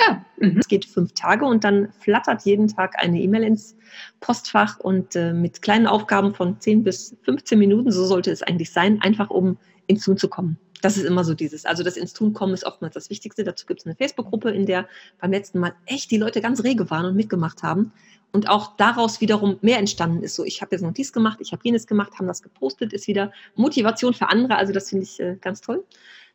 Ja, 0.00 0.24
mhm. 0.38 0.56
es 0.58 0.68
geht 0.68 0.86
fünf 0.86 1.12
Tage 1.12 1.44
und 1.44 1.62
dann 1.62 1.92
flattert 2.00 2.42
jeden 2.42 2.68
Tag 2.68 2.94
eine 3.02 3.20
E-Mail 3.20 3.42
ins 3.42 3.76
Postfach 4.20 4.78
und 4.78 5.14
äh, 5.14 5.34
mit 5.34 5.60
kleinen 5.60 5.86
Aufgaben 5.86 6.34
von 6.34 6.58
10 6.58 6.84
bis 6.84 7.16
15 7.24 7.58
Minuten, 7.58 7.90
so 7.90 8.06
sollte 8.06 8.30
es 8.30 8.42
eigentlich 8.42 8.72
sein, 8.72 9.02
einfach 9.02 9.28
um 9.28 9.58
ins 9.88 10.04
Tun 10.04 10.16
zu 10.16 10.28
kommen. 10.28 10.58
Das 10.82 10.96
ist 10.96 11.04
immer 11.04 11.24
so 11.24 11.34
dieses. 11.34 11.66
Also 11.66 11.82
das 11.82 11.96
ins 11.96 12.12
Tun 12.12 12.32
kommen 12.32 12.54
ist 12.54 12.64
oftmals 12.64 12.94
das 12.94 13.10
Wichtigste. 13.10 13.44
Dazu 13.44 13.66
gibt 13.66 13.80
es 13.80 13.86
eine 13.86 13.94
Facebook-Gruppe, 13.94 14.50
in 14.50 14.66
der 14.66 14.88
beim 15.20 15.30
letzten 15.30 15.58
Mal 15.58 15.74
echt 15.86 16.10
die 16.10 16.16
Leute 16.16 16.40
ganz 16.40 16.64
rege 16.64 16.90
waren 16.90 17.06
und 17.06 17.16
mitgemacht 17.16 17.62
haben. 17.62 17.92
Und 18.32 18.48
auch 18.48 18.76
daraus 18.76 19.20
wiederum 19.20 19.58
mehr 19.60 19.78
entstanden 19.78 20.22
ist. 20.22 20.36
So, 20.36 20.44
ich 20.44 20.62
habe 20.62 20.74
jetzt 20.74 20.82
noch 20.82 20.92
dies 20.92 21.12
gemacht, 21.12 21.38
ich 21.40 21.52
habe 21.52 21.62
jenes 21.64 21.86
gemacht, 21.86 22.12
haben 22.18 22.28
das 22.28 22.42
gepostet, 22.42 22.92
ist 22.92 23.08
wieder 23.08 23.32
Motivation 23.56 24.14
für 24.14 24.28
andere. 24.28 24.56
Also 24.56 24.72
das 24.72 24.90
finde 24.90 25.04
ich 25.04 25.18
äh, 25.18 25.36
ganz 25.40 25.60
toll. 25.60 25.84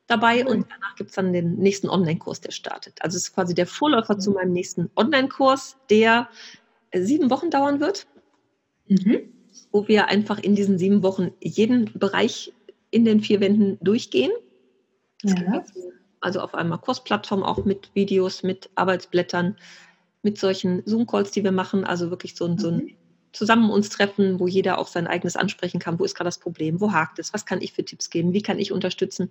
dabei 0.07 0.43
mhm. 0.43 0.49
und 0.49 0.67
danach 0.69 0.95
gibt 0.95 1.09
es 1.09 1.15
dann 1.15 1.33
den 1.33 1.55
nächsten 1.55 1.89
Online-Kurs, 1.89 2.41
der 2.41 2.51
startet. 2.51 3.01
Also 3.01 3.17
es 3.17 3.29
ist 3.29 3.33
quasi 3.33 3.55
der 3.55 3.65
Vorläufer 3.65 4.15
mhm. 4.15 4.19
zu 4.19 4.31
meinem 4.31 4.53
nächsten 4.53 4.91
Online-Kurs, 4.95 5.77
der 5.89 6.29
äh, 6.91 7.01
sieben 7.01 7.29
Wochen 7.29 7.49
dauern 7.49 7.79
wird, 7.79 8.07
mhm. 8.87 9.33
wo 9.71 9.87
wir 9.87 10.07
einfach 10.07 10.39
in 10.39 10.55
diesen 10.55 10.77
sieben 10.77 11.01
Wochen 11.01 11.31
jeden 11.39 11.91
Bereich 11.97 12.53
in 12.95 13.03
den 13.03 13.19
vier 13.19 13.41
Wänden 13.41 13.77
durchgehen. 13.81 14.31
Ja. 15.21 15.65
Also 16.21 16.39
auf 16.39 16.55
einmal 16.55 16.79
Kursplattform 16.79 17.43
auch 17.43 17.65
mit 17.65 17.91
Videos, 17.93 18.41
mit 18.41 18.69
Arbeitsblättern, 18.75 19.57
mit 20.21 20.39
solchen 20.39 20.81
Zoom-Calls, 20.85 21.31
die 21.31 21.43
wir 21.43 21.51
machen. 21.51 21.83
Also 21.83 22.09
wirklich 22.09 22.35
so, 22.35 22.57
so 22.57 22.69
ein 22.69 22.77
mhm. 22.77 22.95
zusammen 23.33 23.69
uns 23.69 23.89
treffen, 23.89 24.39
wo 24.39 24.47
jeder 24.47 24.79
auch 24.79 24.87
sein 24.87 25.07
eigenes 25.07 25.35
ansprechen 25.35 25.81
kann. 25.81 25.99
Wo 25.99 26.05
ist 26.05 26.15
gerade 26.15 26.29
das 26.29 26.39
Problem? 26.39 26.79
Wo 26.79 26.93
hakt 26.93 27.19
es? 27.19 27.33
Was 27.33 27.45
kann 27.45 27.61
ich 27.61 27.73
für 27.73 27.83
Tipps 27.83 28.09
geben? 28.09 28.31
Wie 28.31 28.41
kann 28.41 28.59
ich 28.59 28.71
unterstützen? 28.71 29.29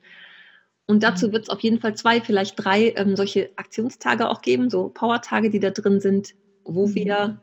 Und 0.87 1.02
dazu 1.02 1.28
mhm. 1.28 1.33
wird 1.33 1.44
es 1.44 1.49
auf 1.49 1.61
jeden 1.61 1.80
Fall 1.80 1.97
zwei, 1.97 2.21
vielleicht 2.21 2.62
drei 2.62 2.92
ähm, 2.97 3.16
solche 3.16 3.49
Aktionstage 3.56 4.28
auch 4.28 4.42
geben, 4.42 4.68
so 4.68 4.90
Power-Tage, 4.90 5.49
die 5.49 5.61
da 5.61 5.71
drin 5.71 6.00
sind, 6.00 6.35
wo 6.64 6.87
mhm. 6.87 6.94
wir 6.94 7.42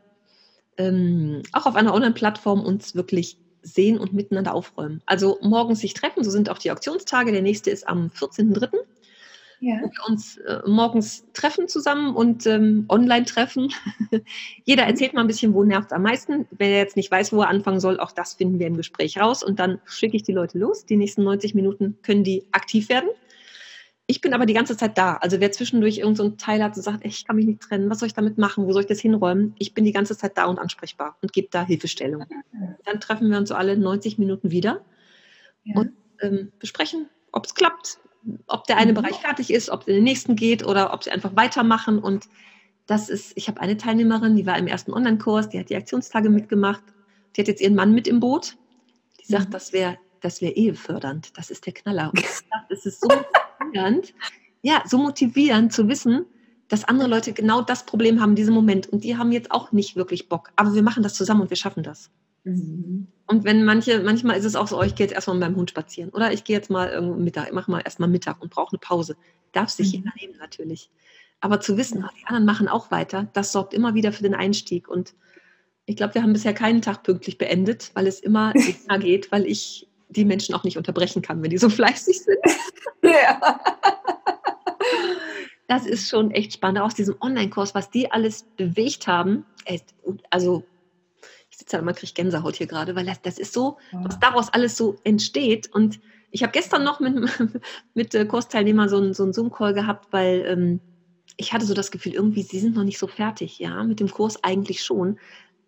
ähm, 0.76 1.42
auch 1.52 1.66
auf 1.66 1.74
einer 1.74 1.92
Online-Plattform 1.92 2.60
uns 2.64 2.94
wirklich 2.94 3.38
sehen 3.62 3.98
und 3.98 4.12
miteinander 4.12 4.54
aufräumen. 4.54 5.02
Also 5.06 5.38
morgens 5.42 5.80
sich 5.80 5.94
treffen, 5.94 6.24
so 6.24 6.30
sind 6.30 6.50
auch 6.50 6.58
die 6.58 6.70
Auktionstage. 6.70 7.32
Der 7.32 7.42
nächste 7.42 7.70
ist 7.70 7.88
am 7.88 8.10
14.03. 8.14 8.70
Ja. 9.64 9.76
wo 9.80 9.86
wir 9.86 10.08
uns 10.08 10.38
äh, 10.38 10.58
morgens 10.66 11.24
treffen 11.34 11.68
zusammen 11.68 12.16
und 12.16 12.48
ähm, 12.48 12.84
online 12.88 13.24
treffen. 13.24 13.72
Jeder 14.64 14.82
erzählt 14.82 15.14
mal 15.14 15.20
ein 15.20 15.28
bisschen, 15.28 15.54
wo 15.54 15.62
nervt 15.62 15.86
es 15.86 15.92
am 15.92 16.02
meisten. 16.02 16.48
Wer 16.50 16.78
jetzt 16.78 16.96
nicht 16.96 17.12
weiß, 17.12 17.32
wo 17.32 17.42
er 17.42 17.48
anfangen 17.48 17.78
soll, 17.78 18.00
auch 18.00 18.10
das 18.10 18.34
finden 18.34 18.58
wir 18.58 18.66
im 18.66 18.76
Gespräch 18.76 19.20
raus 19.20 19.44
und 19.44 19.60
dann 19.60 19.80
schicke 19.84 20.16
ich 20.16 20.24
die 20.24 20.32
Leute 20.32 20.58
los. 20.58 20.84
Die 20.84 20.96
nächsten 20.96 21.22
90 21.22 21.54
Minuten 21.54 21.96
können 22.02 22.24
die 22.24 22.42
aktiv 22.50 22.88
werden. 22.88 23.10
Ich 24.12 24.20
bin 24.20 24.34
aber 24.34 24.44
die 24.44 24.52
ganze 24.52 24.76
Zeit 24.76 24.98
da. 24.98 25.16
Also 25.16 25.40
wer 25.40 25.52
zwischendurch 25.52 25.96
irgendeinen 25.96 26.32
so 26.32 26.36
Teil 26.36 26.62
hat 26.62 26.76
und 26.76 26.82
sagt, 26.82 27.02
ich 27.02 27.26
kann 27.26 27.34
mich 27.34 27.46
nicht 27.46 27.62
trennen, 27.62 27.88
was 27.88 27.98
soll 27.98 28.08
ich 28.08 28.12
damit 28.12 28.36
machen, 28.36 28.66
wo 28.66 28.72
soll 28.72 28.82
ich 28.82 28.86
das 28.86 29.00
hinräumen? 29.00 29.54
Ich 29.58 29.72
bin 29.72 29.86
die 29.86 29.92
ganze 29.92 30.14
Zeit 30.18 30.36
da 30.36 30.44
und 30.44 30.58
ansprechbar 30.58 31.16
und 31.22 31.32
gebe 31.32 31.48
da 31.50 31.64
Hilfestellung. 31.64 32.26
Dann 32.84 33.00
treffen 33.00 33.30
wir 33.30 33.38
uns 33.38 33.48
so 33.48 33.54
alle 33.54 33.74
90 33.74 34.18
Minuten 34.18 34.50
wieder 34.50 34.84
ja. 35.64 35.80
und 35.80 35.92
ähm, 36.20 36.52
besprechen, 36.58 37.08
ob 37.32 37.46
es 37.46 37.54
klappt, 37.54 38.00
ob 38.48 38.66
der 38.66 38.76
eine 38.76 38.92
mhm. 38.92 38.96
Bereich 38.96 39.16
fertig 39.16 39.50
ist, 39.50 39.70
ob 39.70 39.80
es 39.80 39.86
in 39.86 39.94
den 39.94 40.04
nächsten 40.04 40.36
geht 40.36 40.62
oder 40.62 40.92
ob 40.92 41.04
sie 41.04 41.10
einfach 41.10 41.34
weitermachen. 41.34 41.98
Und 41.98 42.28
das 42.84 43.08
ist, 43.08 43.32
ich 43.34 43.48
habe 43.48 43.62
eine 43.62 43.78
Teilnehmerin, 43.78 44.36
die 44.36 44.44
war 44.44 44.58
im 44.58 44.66
ersten 44.66 44.92
Online-Kurs, 44.92 45.48
die 45.48 45.58
hat 45.58 45.70
die 45.70 45.76
Aktionstage 45.76 46.28
mitgemacht, 46.28 46.84
die 47.34 47.40
hat 47.40 47.48
jetzt 47.48 47.62
ihren 47.62 47.76
Mann 47.76 47.94
mit 47.94 48.06
im 48.06 48.20
Boot. 48.20 48.58
Die 49.22 49.32
sagt, 49.32 49.48
mhm. 49.48 49.52
das 49.52 49.72
wäre 49.72 49.96
das 50.22 50.40
wäre 50.40 50.52
ehefördernd. 50.52 51.36
Das 51.36 51.50
ist 51.50 51.66
der 51.66 51.72
Knaller. 51.74 52.10
Und 52.14 52.24
das 52.68 52.86
ist 52.86 53.00
so 53.00 53.08
motivierend, 53.64 54.14
ja, 54.62 54.82
so 54.86 54.98
motivierend 54.98 55.72
zu 55.72 55.88
wissen, 55.88 56.26
dass 56.68 56.84
andere 56.84 57.08
Leute 57.08 57.32
genau 57.32 57.60
das 57.60 57.84
Problem 57.84 58.20
haben 58.20 58.30
in 58.30 58.36
diesem 58.36 58.54
Moment 58.54 58.88
und 58.88 59.04
die 59.04 59.16
haben 59.16 59.32
jetzt 59.32 59.50
auch 59.50 59.72
nicht 59.72 59.96
wirklich 59.96 60.28
Bock. 60.28 60.50
Aber 60.56 60.74
wir 60.74 60.82
machen 60.82 61.02
das 61.02 61.14
zusammen 61.14 61.42
und 61.42 61.50
wir 61.50 61.56
schaffen 61.56 61.82
das. 61.82 62.10
Mhm. 62.44 63.08
Und 63.26 63.44
wenn 63.44 63.64
manche, 63.64 64.00
manchmal 64.00 64.36
ist 64.36 64.44
es 64.44 64.56
auch 64.56 64.66
so, 64.66 64.78
oh, 64.78 64.82
ich 64.82 64.94
gehe 64.94 65.06
jetzt 65.06 65.14
erstmal 65.14 65.36
mit 65.36 65.46
meinem 65.46 65.56
Hund 65.56 65.70
spazieren 65.70 66.10
oder 66.10 66.32
ich 66.32 66.44
gehe 66.44 66.56
jetzt 66.56 66.70
mal 66.70 66.88
irgendwo 66.88 67.14
Mittag, 67.14 67.48
ich 67.48 67.52
mache 67.52 67.70
mal 67.70 67.80
erstmal 67.80 68.08
Mittag 68.08 68.40
und 68.40 68.50
brauche 68.50 68.72
eine 68.72 68.78
Pause. 68.78 69.16
Darf 69.52 69.68
sich 69.68 69.88
mhm. 69.88 69.98
jeder 69.98 70.12
nehmen 70.20 70.38
natürlich. 70.38 70.90
Aber 71.40 71.60
zu 71.60 71.76
wissen, 71.76 72.04
ach, 72.06 72.12
die 72.12 72.26
anderen 72.26 72.46
machen 72.46 72.68
auch 72.68 72.90
weiter, 72.90 73.28
das 73.32 73.52
sorgt 73.52 73.74
immer 73.74 73.94
wieder 73.94 74.12
für 74.12 74.22
den 74.22 74.34
Einstieg. 74.34 74.88
Und 74.88 75.14
ich 75.86 75.96
glaube, 75.96 76.14
wir 76.14 76.22
haben 76.22 76.32
bisher 76.32 76.54
keinen 76.54 76.82
Tag 76.82 77.02
pünktlich 77.02 77.36
beendet, 77.36 77.90
weil 77.94 78.06
es 78.06 78.20
immer 78.20 78.52
geht, 79.00 79.32
weil 79.32 79.46
ich 79.46 79.88
die 80.12 80.24
Menschen 80.24 80.54
auch 80.54 80.64
nicht 80.64 80.76
unterbrechen 80.76 81.22
kann, 81.22 81.42
wenn 81.42 81.50
die 81.50 81.58
so 81.58 81.68
fleißig 81.80 82.22
sind. 82.22 82.38
Ja. 83.04 83.60
Das 85.66 85.86
ist 85.86 86.08
schon 86.08 86.30
echt 86.30 86.52
spannend. 86.52 86.80
Aus 86.80 86.94
diesem 86.94 87.16
Online-Kurs, 87.20 87.74
was 87.74 87.90
die 87.90 88.12
alles 88.12 88.44
bewegt 88.56 89.08
haben. 89.08 89.44
Also, 90.30 90.62
ich 91.50 91.58
sitze 91.58 91.76
da 91.76 91.78
immer, 91.80 91.94
kriege 91.94 92.12
Gänsehaut 92.12 92.56
hier 92.56 92.68
gerade, 92.68 92.94
weil 92.94 93.06
das, 93.06 93.20
das 93.20 93.38
ist 93.38 93.52
so, 93.52 93.78
was 93.90 94.20
daraus 94.20 94.50
alles 94.50 94.76
so 94.76 94.96
entsteht. 95.02 95.68
Und 95.72 95.98
ich 96.30 96.42
habe 96.42 96.52
gestern 96.52 96.84
noch 96.84 97.00
mit, 97.00 97.14
mit 97.94 98.14
äh, 98.14 98.24
Kursteilnehmern 98.24 98.88
so 98.88 98.98
einen, 98.98 99.14
so 99.14 99.24
einen 99.24 99.32
Zoom-Call 99.32 99.74
gehabt, 99.74 100.12
weil 100.12 100.44
ähm, 100.46 100.80
ich 101.36 101.52
hatte 101.52 101.66
so 101.66 101.74
das 101.74 101.90
Gefühl, 101.90 102.14
irgendwie, 102.14 102.42
sie 102.42 102.58
sind 102.58 102.76
noch 102.76 102.84
nicht 102.84 102.98
so 102.98 103.06
fertig, 103.06 103.58
ja, 103.58 103.82
mit 103.84 104.00
dem 104.00 104.10
Kurs 104.10 104.42
eigentlich 104.44 104.82
schon, 104.82 105.18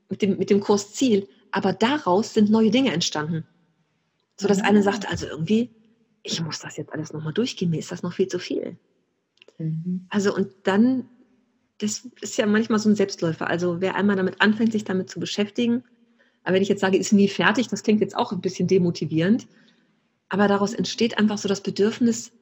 mit 0.09 0.23
dem, 0.23 0.39
mit 0.39 0.51
dem 0.51 0.61
Kursziel. 0.61 1.29
Aber 1.51 1.73
daraus 1.73 2.35
sind 2.35 2.51
neue 2.51 2.71
Dinge 2.71 2.93
entstanden. 2.93 3.47
So 4.37 4.49
dass 4.49 4.61
eine 4.61 4.83
sagte, 4.83 5.09
also 5.09 5.27
irgendwie, 5.27 5.71
ich 6.23 6.41
muss 6.43 6.59
das 6.59 6.77
jetzt 6.77 6.93
alles 6.93 7.13
nochmal 7.13 7.33
durchgehen, 7.33 7.71
mir 7.71 7.79
ist 7.79 7.93
das 7.93 8.03
noch 8.03 8.13
viel 8.13 8.29
zu 8.29 8.39
viel. 8.39 8.77
Mhm. 9.59 10.07
Also 10.09 10.35
und 10.35 10.49
dann, 10.65 11.09
das 11.79 12.09
ist 12.21 12.37
ja 12.37 12.47
manchmal 12.47 12.79
so 12.79 12.89
ein 12.89 12.97
Selbstläufer. 12.97 13.47
Also 13.47 13.81
wer 13.81 13.95
einmal 13.95 14.17
damit 14.17 14.41
anfängt, 14.41 14.73
sich 14.73 14.85
damit 14.85 15.11
zu 15.11 15.21
beschäftigen, 15.21 15.85
aber 16.45 16.55
wenn 16.55 16.63
ich 16.63 16.69
jetzt 16.69 16.81
sage, 16.81 16.99
ist 16.99 17.13
nie 17.13 17.29
fertig, 17.29 17.69
das 17.69 17.83
klingt 17.83 18.01
jetzt 18.01 18.17
auch 18.17 18.33
ein 18.33 18.41
bisschen 18.41 18.69
demotivierend. 18.69 19.49
Aber 20.29 20.47
daraus 20.47 20.75
entsteht 20.75 21.19
einfach 21.19 21.39
so 21.39 21.49
das 21.49 21.63
Bedürfnis, 21.63 22.33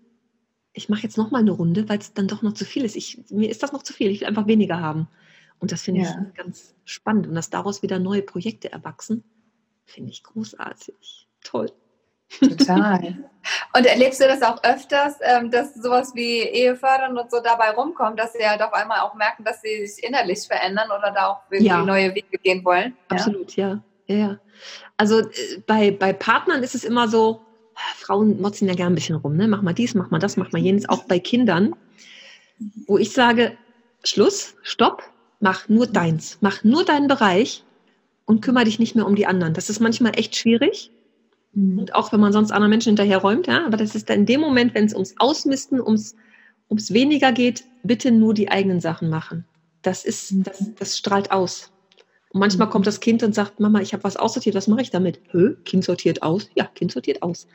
ich 0.72 0.88
mache 0.88 1.02
jetzt 1.02 1.18
nochmal 1.18 1.42
eine 1.42 1.50
Runde, 1.50 1.88
weil 1.88 1.98
es 1.98 2.12
dann 2.12 2.28
doch 2.28 2.42
noch 2.42 2.54
zu 2.54 2.64
viel 2.64 2.84
ist. 2.84 2.96
Ich, 2.96 3.22
mir 3.30 3.50
ist 3.50 3.62
das 3.62 3.72
noch 3.72 3.82
zu 3.82 3.92
viel, 3.92 4.10
ich 4.10 4.20
will 4.20 4.28
einfach 4.28 4.46
weniger 4.46 4.80
haben. 4.80 5.08
Und 5.58 5.70
das 5.70 5.82
finde 5.82 6.02
ja. 6.02 6.26
ich 6.28 6.34
ganz 6.34 6.74
spannend. 6.84 7.28
Und 7.28 7.34
dass 7.34 7.50
daraus 7.50 7.82
wieder 7.82 7.98
neue 7.98 8.22
Projekte 8.22 8.72
erwachsen, 8.72 9.22
finde 9.84 10.10
ich 10.10 10.22
großartig. 10.24 11.28
Toll. 11.44 11.70
Total. 12.40 13.18
Und 13.76 13.86
erlebst 13.86 14.20
du 14.20 14.28
das 14.28 14.42
auch 14.42 14.62
öfters, 14.62 15.16
ähm, 15.20 15.50
dass 15.50 15.74
sowas 15.74 16.12
wie 16.14 16.42
Ehefördern 16.42 17.18
und 17.18 17.28
so 17.28 17.40
dabei 17.42 17.70
rumkommt, 17.70 18.16
dass 18.20 18.34
sie 18.34 18.46
halt 18.46 18.62
auf 18.62 18.72
einmal 18.72 19.00
auch 19.00 19.14
merken, 19.14 19.42
dass 19.42 19.60
sie 19.60 19.84
sich 19.84 20.04
innerlich 20.04 20.46
verändern 20.46 20.88
oder 20.96 21.10
da 21.10 21.26
auch 21.26 21.40
irgendwie 21.50 21.66
ja. 21.66 21.84
neue 21.84 22.14
Wege 22.14 22.38
gehen 22.38 22.64
wollen? 22.64 22.96
Absolut, 23.08 23.56
ja. 23.56 23.82
ja. 24.06 24.16
ja. 24.16 24.38
Also 24.96 25.18
äh, 25.18 25.58
bei, 25.66 25.90
bei 25.90 26.12
Partnern 26.12 26.62
ist 26.62 26.76
es 26.76 26.84
immer 26.84 27.08
so, 27.08 27.40
Frauen 27.96 28.40
motzen 28.40 28.68
ja 28.68 28.74
gerne 28.74 28.92
ein 28.92 28.94
bisschen 28.94 29.16
rum, 29.16 29.36
ne? 29.36 29.48
Mach 29.48 29.62
mal 29.62 29.72
dies, 29.72 29.94
mach 29.94 30.10
mal 30.10 30.20
das, 30.20 30.36
mach 30.36 30.52
mal 30.52 30.60
jenes, 30.60 30.88
auch 30.88 31.04
bei 31.04 31.18
Kindern, 31.18 31.74
wo 32.86 32.98
ich 32.98 33.12
sage, 33.12 33.56
Schluss, 34.04 34.54
stopp, 34.62 35.02
mach 35.40 35.68
nur 35.68 35.88
deins, 35.88 36.38
mach 36.40 36.62
nur 36.62 36.84
deinen 36.84 37.08
Bereich 37.08 37.64
und 38.24 38.40
kümmere 38.40 38.64
dich 38.64 38.78
nicht 38.78 38.94
mehr 38.94 39.06
um 39.06 39.16
die 39.16 39.26
anderen. 39.26 39.54
Das 39.54 39.68
ist 39.68 39.80
manchmal 39.80 40.16
echt 40.16 40.36
schwierig. 40.36 40.91
Mhm. 41.54 41.78
Und 41.78 41.94
auch 41.94 42.12
wenn 42.12 42.20
man 42.20 42.32
sonst 42.32 42.50
anderen 42.50 42.70
Menschen 42.70 42.90
hinterher 42.90 43.18
räumt, 43.18 43.46
ja, 43.46 43.66
aber 43.66 43.76
das 43.76 43.94
ist 43.94 44.10
dann 44.10 44.20
in 44.20 44.26
dem 44.26 44.40
Moment, 44.40 44.74
wenn 44.74 44.84
es 44.84 44.94
ums 44.94 45.14
Ausmisten, 45.18 45.80
ums, 45.80 46.16
ums 46.68 46.92
weniger 46.92 47.32
geht, 47.32 47.64
bitte 47.82 48.10
nur 48.10 48.34
die 48.34 48.50
eigenen 48.50 48.80
Sachen 48.80 49.10
machen. 49.10 49.44
Das 49.82 50.04
ist, 50.04 50.32
mhm. 50.32 50.42
das, 50.44 50.70
das 50.78 50.98
strahlt 50.98 51.30
aus. 51.30 51.72
Und 52.32 52.40
manchmal 52.40 52.70
kommt 52.70 52.86
das 52.86 53.00
Kind 53.00 53.22
und 53.22 53.34
sagt, 53.34 53.60
Mama, 53.60 53.80
ich 53.80 53.92
habe 53.92 54.04
was 54.04 54.16
aussortiert, 54.16 54.54
was 54.54 54.66
mache 54.66 54.80
ich 54.80 54.90
damit? 54.90 55.20
Hö, 55.30 55.56
Kind 55.64 55.84
sortiert 55.84 56.22
aus? 56.22 56.48
Ja, 56.54 56.64
Kind 56.64 56.90
sortiert 56.90 57.22
aus. 57.22 57.46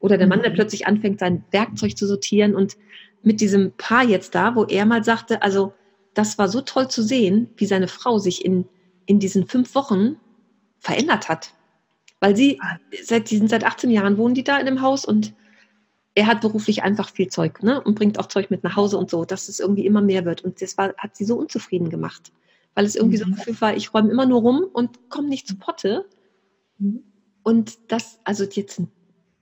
Oder 0.00 0.18
der 0.18 0.26
Mann, 0.26 0.42
der 0.42 0.50
mhm. 0.50 0.56
plötzlich 0.56 0.88
anfängt, 0.88 1.20
sein 1.20 1.44
Werkzeug 1.52 1.96
zu 1.96 2.06
sortieren 2.06 2.56
und 2.56 2.76
mit 3.22 3.40
diesem 3.40 3.72
Paar 3.76 4.04
jetzt 4.04 4.34
da, 4.34 4.56
wo 4.56 4.64
er 4.64 4.86
mal 4.86 5.04
sagte, 5.04 5.42
also 5.42 5.72
das 6.14 6.36
war 6.36 6.48
so 6.48 6.60
toll 6.60 6.88
zu 6.88 7.02
sehen, 7.02 7.48
wie 7.56 7.66
seine 7.66 7.88
Frau 7.88 8.18
sich 8.18 8.44
in, 8.44 8.66
in 9.06 9.20
diesen 9.20 9.46
fünf 9.46 9.74
Wochen 9.74 10.16
verändert 10.78 11.28
hat. 11.28 11.52
Weil 12.24 12.34
sie, 12.34 12.58
seit, 13.02 13.30
die 13.30 13.36
sind 13.36 13.50
seit 13.50 13.64
18 13.64 13.90
Jahren 13.90 14.16
wohnen 14.16 14.34
die 14.34 14.44
da 14.44 14.56
in 14.56 14.64
dem 14.64 14.80
Haus 14.80 15.04
und 15.04 15.34
er 16.14 16.26
hat 16.26 16.40
beruflich 16.40 16.82
einfach 16.82 17.10
viel 17.10 17.28
Zeug 17.28 17.62
ne? 17.62 17.82
und 17.82 17.96
bringt 17.96 18.18
auch 18.18 18.28
Zeug 18.28 18.50
mit 18.50 18.64
nach 18.64 18.76
Hause 18.76 18.96
und 18.96 19.10
so, 19.10 19.26
dass 19.26 19.50
es 19.50 19.60
irgendwie 19.60 19.84
immer 19.84 20.00
mehr 20.00 20.24
wird. 20.24 20.42
Und 20.42 20.62
das 20.62 20.78
war, 20.78 20.94
hat 20.96 21.16
sie 21.16 21.26
so 21.26 21.36
unzufrieden 21.36 21.90
gemacht, 21.90 22.32
weil 22.74 22.86
es 22.86 22.96
irgendwie 22.96 23.18
mhm. 23.18 23.20
so 23.20 23.26
ein 23.26 23.34
Gefühl 23.34 23.60
war, 23.60 23.76
ich 23.76 23.92
räume 23.92 24.10
immer 24.10 24.24
nur 24.24 24.40
rum 24.40 24.64
und 24.72 25.10
komme 25.10 25.28
nicht 25.28 25.46
zu 25.46 25.58
Potte. 25.58 26.06
Mhm. 26.78 27.02
Und 27.42 27.92
das, 27.92 28.20
also 28.24 28.44
jetzt 28.44 28.76
sind 28.76 28.88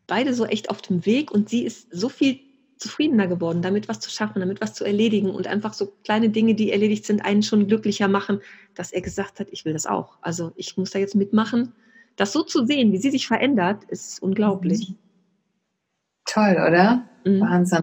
beide 0.09 0.35
so 0.35 0.45
echt 0.45 0.69
auf 0.69 0.83
dem 0.83 1.07
Weg 1.07 1.31
und 1.31 1.51
sie 1.51 1.62
ist 1.62 1.87
so 1.93 2.09
viel 2.09 2.41
zufriedener 2.79 3.29
geworden, 3.29 3.62
damit 3.62 3.87
was 3.89 4.01
zu 4.01 4.11
schaffen, 4.11 4.41
damit 4.41 4.61
was 4.61 4.75
zu 4.75 4.85
erledigen 4.85 5.31
und 5.31 5.47
einfach 5.47 5.73
so 5.73 5.93
kleine 6.03 6.31
Dinge, 6.31 6.57
die 6.57 6.73
erledigt 6.73 7.07
sind, 7.07 7.25
einen 7.25 7.45
schon 7.45 7.69
glücklicher 7.69 8.09
machen, 8.09 8.41
dass 8.75 8.91
er 8.91 9.03
gesagt 9.03 9.39
hat, 9.39 9.47
ich 9.53 9.65
will 9.65 9.73
das 9.73 9.87
auch. 9.87 10.19
Also 10.21 10.51
ich 10.57 10.77
muss 10.77 10.91
da 10.91 10.99
jetzt 10.99 11.15
mitmachen 11.15 11.75
das 12.16 12.33
so 12.33 12.42
zu 12.42 12.66
sehen, 12.66 12.92
wie 12.92 12.99
sie 12.99 13.11
sich 13.11 13.26
verändert, 13.26 13.85
ist 13.85 14.23
unglaublich. 14.23 14.90
Mhm. 14.90 14.99
Toll, 16.25 16.52
oder? 16.52 17.04
Mhm. 17.25 17.40
Wahnsinn. 17.40 17.83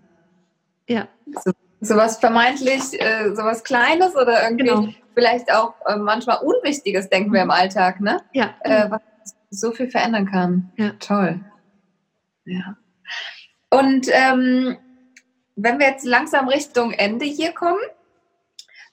Ja. 0.88 1.07
So, 1.43 1.51
sowas 1.81 2.17
vermeintlich, 2.17 3.00
äh, 3.00 3.36
sowas 3.36 3.63
Kleines 3.63 4.15
oder 4.15 4.43
irgendwie 4.43 4.65
genau. 4.65 4.88
vielleicht 5.13 5.51
auch 5.53 5.74
äh, 5.86 5.98
manchmal 5.98 6.39
Unwichtiges, 6.43 7.09
denken 7.09 7.33
wir 7.33 7.41
im 7.41 7.51
Alltag, 7.51 8.01
ne? 8.01 8.21
Ja. 8.33 8.55
Äh, 8.62 8.89
was 8.89 9.01
so 9.50 9.71
viel 9.71 9.89
verändern 9.89 10.25
kann. 10.25 10.71
Ja. 10.77 10.91
Toll. 11.00 11.39
Ja. 12.45 12.77
Und 13.69 14.07
ähm, 14.12 14.77
wenn 15.55 15.79
wir 15.79 15.88
jetzt 15.88 16.05
langsam 16.05 16.48
Richtung 16.48 16.91
Ende 16.91 17.25
hier 17.25 17.51
kommen, 17.51 17.79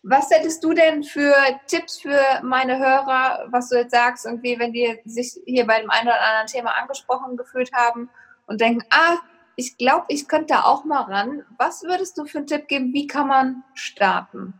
was 0.02 0.30
hättest 0.30 0.62
du 0.62 0.72
denn 0.72 1.02
für 1.02 1.34
Tipps 1.66 1.98
für 1.98 2.20
meine 2.42 2.78
Hörer, 2.78 3.46
was 3.50 3.68
du 3.68 3.76
jetzt 3.76 3.92
sagst, 3.92 4.26
irgendwie, 4.26 4.58
wenn 4.58 4.72
die 4.72 4.98
sich 5.04 5.38
hier 5.46 5.66
bei 5.66 5.80
dem 5.80 5.90
einen 5.90 6.08
oder 6.08 6.20
anderen 6.20 6.46
Thema 6.46 6.70
angesprochen 6.80 7.36
gefühlt 7.36 7.72
haben 7.72 8.08
und 8.46 8.60
denken, 8.60 8.84
ah, 8.90 9.16
ich 9.56 9.78
glaube, 9.78 10.06
ich 10.08 10.28
könnte 10.28 10.54
da 10.54 10.64
auch 10.64 10.84
mal 10.84 11.02
ran. 11.02 11.42
Was 11.58 11.82
würdest 11.82 12.18
du 12.18 12.26
für 12.26 12.38
einen 12.38 12.46
Tipp 12.46 12.68
geben? 12.68 12.92
Wie 12.92 13.06
kann 13.06 13.28
man 13.28 13.64
starten? 13.74 14.54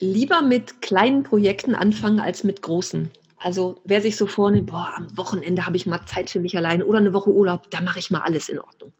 Lieber 0.00 0.42
mit 0.42 0.80
kleinen 0.80 1.24
Projekten 1.24 1.74
anfangen 1.74 2.20
als 2.20 2.44
mit 2.44 2.62
großen. 2.62 3.10
Also 3.38 3.80
wer 3.84 4.00
sich 4.00 4.16
so 4.16 4.26
vornimmt, 4.26 4.70
boah, 4.70 4.92
am 4.96 5.16
Wochenende 5.16 5.66
habe 5.66 5.76
ich 5.76 5.86
mal 5.86 6.06
Zeit 6.06 6.30
für 6.30 6.40
mich 6.40 6.56
allein 6.56 6.82
oder 6.82 6.98
eine 6.98 7.12
Woche 7.12 7.30
Urlaub, 7.30 7.70
da 7.70 7.80
mache 7.80 7.98
ich 7.98 8.10
mal 8.10 8.22
alles 8.22 8.48
in 8.48 8.60
Ordnung. 8.60 8.92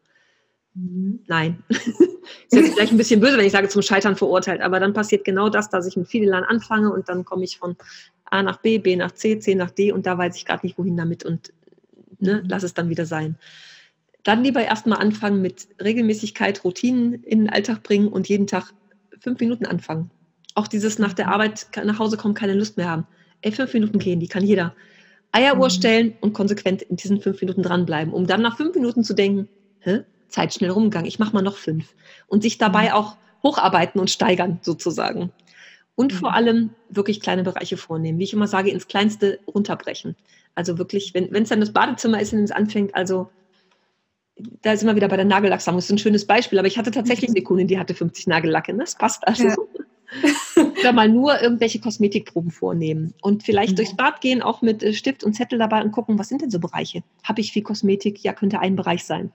Mhm. 0.79 1.19
Nein. 1.27 1.63
ist 1.69 1.81
jetzt 2.51 2.73
vielleicht 2.73 2.91
ein 2.91 2.97
bisschen 2.97 3.19
böse, 3.19 3.37
wenn 3.37 3.45
ich 3.45 3.51
sage, 3.51 3.69
zum 3.69 3.81
Scheitern 3.81 4.15
verurteilt, 4.15 4.61
aber 4.61 4.79
dann 4.79 4.93
passiert 4.93 5.25
genau 5.25 5.49
das, 5.49 5.69
dass 5.69 5.87
ich 5.87 5.97
mit 5.97 6.07
vielen 6.07 6.29
Land 6.29 6.47
anfange 6.47 6.91
und 6.91 7.09
dann 7.09 7.25
komme 7.25 7.43
ich 7.43 7.57
von 7.57 7.75
A 8.25 8.43
nach 8.43 8.57
B, 8.57 8.77
B 8.77 8.95
nach 8.95 9.11
C, 9.11 9.39
C 9.39 9.55
nach 9.55 9.71
D 9.71 9.91
und 9.91 10.05
da 10.05 10.17
weiß 10.17 10.35
ich 10.35 10.45
gerade 10.45 10.65
nicht, 10.65 10.77
wohin 10.77 10.95
damit 10.95 11.25
und 11.25 11.51
ne, 12.19 12.43
lass 12.47 12.63
es 12.63 12.73
dann 12.73 12.89
wieder 12.89 13.05
sein. 13.05 13.37
Dann 14.23 14.43
lieber 14.43 14.63
erstmal 14.63 14.99
anfangen 14.99 15.41
mit 15.41 15.67
Regelmäßigkeit, 15.81 16.63
Routinen 16.63 17.23
in 17.23 17.39
den 17.39 17.49
Alltag 17.49 17.83
bringen 17.83 18.07
und 18.07 18.29
jeden 18.29 18.47
Tag 18.47 18.73
fünf 19.19 19.39
Minuten 19.39 19.65
anfangen. 19.65 20.11
Auch 20.55 20.67
dieses 20.67 20.99
nach 20.99 21.13
der 21.13 21.27
mhm. 21.27 21.33
Arbeit 21.33 21.67
nach 21.83 21.99
Hause 21.99 22.17
kommen, 22.17 22.33
keine 22.33 22.53
Lust 22.53 22.77
mehr 22.77 22.89
haben. 22.89 23.07
Ey, 23.41 23.51
fünf 23.51 23.73
Minuten 23.73 23.99
gehen, 23.99 24.19
die 24.19 24.27
kann 24.27 24.43
jeder. 24.43 24.75
Eieruhr 25.31 25.67
mhm. 25.67 25.71
stellen 25.71 26.13
und 26.21 26.33
konsequent 26.33 26.81
in 26.81 26.95
diesen 26.95 27.21
fünf 27.21 27.39
Minuten 27.41 27.63
dranbleiben, 27.63 28.13
um 28.13 28.27
dann 28.27 28.41
nach 28.41 28.57
fünf 28.57 28.75
Minuten 28.75 29.03
zu 29.03 29.13
denken, 29.13 29.47
hä, 29.79 30.03
Zeit 30.29 30.53
schnell 30.53 30.69
rumgegangen, 30.71 31.07
ich 31.07 31.19
mache 31.19 31.33
mal 31.33 31.41
noch 31.41 31.57
fünf. 31.57 31.93
Und 32.27 32.43
sich 32.43 32.57
dabei 32.57 32.89
mhm. 32.89 32.93
auch 32.93 33.17
hocharbeiten 33.43 33.99
und 33.99 34.09
steigern 34.09 34.59
sozusagen. 34.61 35.31
Und 35.95 36.13
vor 36.13 36.33
allem 36.33 36.69
wirklich 36.89 37.19
kleine 37.19 37.43
Bereiche 37.43 37.75
vornehmen. 37.75 38.19
Wie 38.19 38.23
ich 38.23 38.33
immer 38.33 38.47
sage, 38.47 38.69
ins 38.69 38.87
Kleinste 38.87 39.39
runterbrechen. 39.47 40.15
Also 40.55 40.77
wirklich, 40.77 41.13
wenn 41.13 41.33
es 41.33 41.49
dann 41.49 41.59
das 41.59 41.73
Badezimmer 41.73 42.21
ist 42.21 42.33
und 42.33 42.39
es 42.39 42.51
anfängt, 42.51 42.95
also 42.95 43.29
da 44.61 44.73
ist 44.73 44.83
immer 44.83 44.95
wieder 44.95 45.07
bei 45.07 45.17
der 45.17 45.25
Nagellacksammlung. 45.25 45.79
Das 45.79 45.85
ist 45.85 45.91
ein 45.91 45.97
schönes 45.97 46.25
Beispiel, 46.25 46.59
aber 46.59 46.67
ich 46.67 46.77
hatte 46.77 46.91
tatsächlich 46.91 47.29
eine 47.29 47.41
Kundin, 47.41 47.67
die 47.67 47.79
hatte 47.79 47.93
50 47.93 48.27
Nagellacke. 48.27 48.73
Ne? 48.73 48.79
Das 48.79 48.95
passt 48.95 49.27
also. 49.27 49.47
Ja. 49.47 49.55
Oder 50.79 50.91
mal 50.91 51.07
nur 51.07 51.39
irgendwelche 51.39 51.79
Kosmetikproben 51.79 52.49
vornehmen 52.49 53.13
und 53.21 53.43
vielleicht 53.43 53.73
mhm. 53.73 53.75
durchs 53.75 53.95
Bad 53.95 54.21
gehen, 54.21 54.41
auch 54.41 54.63
mit 54.63 54.81
äh, 54.81 54.93
Stift 54.93 55.23
und 55.23 55.33
Zettel 55.33 55.59
dabei 55.59 55.83
und 55.83 55.91
gucken, 55.91 56.17
was 56.17 56.29
sind 56.29 56.41
denn 56.41 56.49
so 56.49 56.59
Bereiche? 56.59 57.03
Habe 57.23 57.41
ich 57.41 57.51
viel 57.51 57.61
Kosmetik? 57.61 58.23
Ja, 58.23 58.33
könnte 58.33 58.59
ein 58.59 58.75
Bereich 58.75 59.03
sein. 59.03 59.31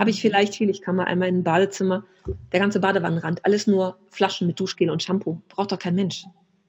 Habe 0.00 0.10
ich 0.10 0.22
vielleicht 0.22 0.54
viel? 0.54 0.70
Ich 0.70 0.80
kann 0.80 0.96
mal 0.96 1.04
einmal 1.04 1.28
in 1.28 1.40
ein 1.40 1.44
Badezimmer, 1.44 2.04
der 2.52 2.60
ganze 2.60 2.80
Badewannenrand, 2.80 3.44
alles 3.44 3.66
nur 3.66 3.98
Flaschen 4.08 4.46
mit 4.46 4.58
Duschgel 4.58 4.88
und 4.88 5.02
Shampoo. 5.02 5.42
Braucht 5.50 5.72
doch 5.72 5.78
kein 5.78 5.94
Mensch. 5.94 6.24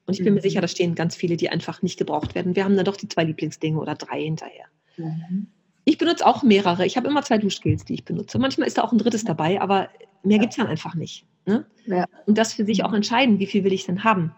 Und 0.05 0.15
ich 0.15 0.19
bin 0.19 0.33
mhm. 0.33 0.35
mir 0.35 0.41
sicher, 0.41 0.59
da 0.59 0.67
stehen 0.67 0.95
ganz 0.95 1.15
viele, 1.15 1.38
die 1.38 1.50
einfach 1.50 1.81
nicht 1.81 1.97
gebraucht 1.97 2.35
werden. 2.35 2.57
Wir 2.57 2.65
haben 2.65 2.75
dann 2.75 2.83
doch 2.83 2.97
die 2.97 3.07
zwei 3.07 3.23
Lieblingsdinge 3.23 3.79
oder 3.79 3.95
drei 3.95 4.21
hinterher. 4.21 4.65
Mhm. 4.97 5.47
Ich 5.85 5.97
benutze 5.97 6.27
auch 6.27 6.43
mehrere. 6.43 6.85
Ich 6.85 6.97
habe 6.97 7.07
immer 7.07 7.23
zwei 7.23 7.38
Duschgels, 7.38 7.85
die 7.85 7.93
ich 7.93 8.03
benutze. 8.03 8.38
Manchmal 8.38 8.67
ist 8.67 8.77
da 8.77 8.83
auch 8.83 8.91
ein 8.91 8.97
drittes 8.97 9.23
dabei, 9.23 9.61
aber 9.61 9.88
mehr 10.23 10.35
ja. 10.35 10.41
gibt 10.41 10.51
es 10.51 10.57
dann 10.57 10.67
einfach 10.67 10.95
nicht. 10.95 11.25
Ne? 11.45 11.65
Ja. 11.85 12.07
Und 12.25 12.38
das 12.38 12.51
für 12.51 12.65
sich 12.65 12.83
auch 12.83 12.91
entscheiden, 12.91 13.39
wie 13.39 13.47
viel 13.47 13.63
will 13.63 13.71
ich 13.71 13.85
denn 13.85 14.03
haben. 14.03 14.35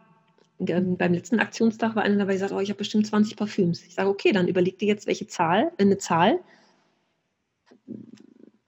Ähm, 0.60 0.98
beim 0.98 1.16
letzten 1.16 1.40
Aktionstag 1.40 1.96
war 1.96 2.04
einer 2.04 2.18
dabei, 2.18 2.34
die 2.34 2.38
sagt, 2.38 2.54
oh, 2.54 2.60
ich 2.60 2.70
habe 2.70 2.78
bestimmt 2.78 3.08
20 3.08 3.38
Parfüms. 3.38 3.84
Ich 3.84 3.96
sage, 3.96 4.10
okay, 4.10 4.34
dann 4.34 4.48
überleg 4.48 4.78
dir 4.78 4.88
jetzt, 4.88 5.08
welche 5.08 5.26
Zahl, 5.26 5.72
eine 5.80 5.98
Zahl, 5.98 6.40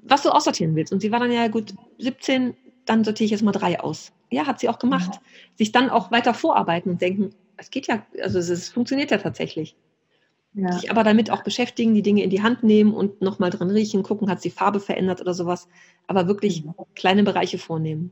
was 0.08 0.24
du 0.24 0.30
aussortieren 0.30 0.76
willst. 0.76 0.94
Und 0.94 1.02
sie 1.02 1.12
war 1.12 1.20
dann 1.20 1.32
ja 1.32 1.48
gut 1.48 1.74
17, 1.98 2.56
dann 2.86 3.04
sortiere 3.04 3.26
ich 3.26 3.32
jetzt 3.32 3.44
mal 3.44 3.52
drei 3.52 3.80
aus. 3.80 4.12
Ja, 4.32 4.46
hat 4.48 4.60
sie 4.60 4.70
auch 4.70 4.80
gemacht. 4.80 5.12
Ja. 5.14 5.22
Sich 5.56 5.72
dann 5.72 5.90
auch 5.90 6.12
weiter 6.12 6.34
vorarbeiten 6.34 6.92
und 6.92 7.02
denken, 7.02 7.32
es 7.58 7.70
geht 7.70 7.88
ja, 7.88 8.06
also 8.22 8.40
es, 8.40 8.50
es 8.50 8.70
funktioniert 8.70 9.12
ja 9.12 9.18
tatsächlich. 9.18 9.76
Ja. 10.54 10.72
Sich 10.72 10.90
aber 10.90 11.04
damit 11.04 11.32
auch 11.32 11.44
beschäftigen, 11.44 11.94
die 11.94 12.02
Dinge 12.02 12.24
in 12.24 12.30
die 12.30 12.42
Hand 12.42 12.64
nehmen 12.64 12.94
und 12.94 13.22
nochmal 13.22 13.50
dran 13.50 13.70
riechen, 13.70 14.04
gucken, 14.04 14.30
hat 14.30 14.42
sie 14.42 14.50
Farbe 14.50 14.80
verändert 14.80 15.20
oder 15.20 15.34
sowas. 15.34 15.68
Aber 16.08 16.28
wirklich 16.28 16.64
mhm. 16.64 16.74
kleine 16.96 17.24
Bereiche 17.24 17.58
vornehmen. 17.58 18.12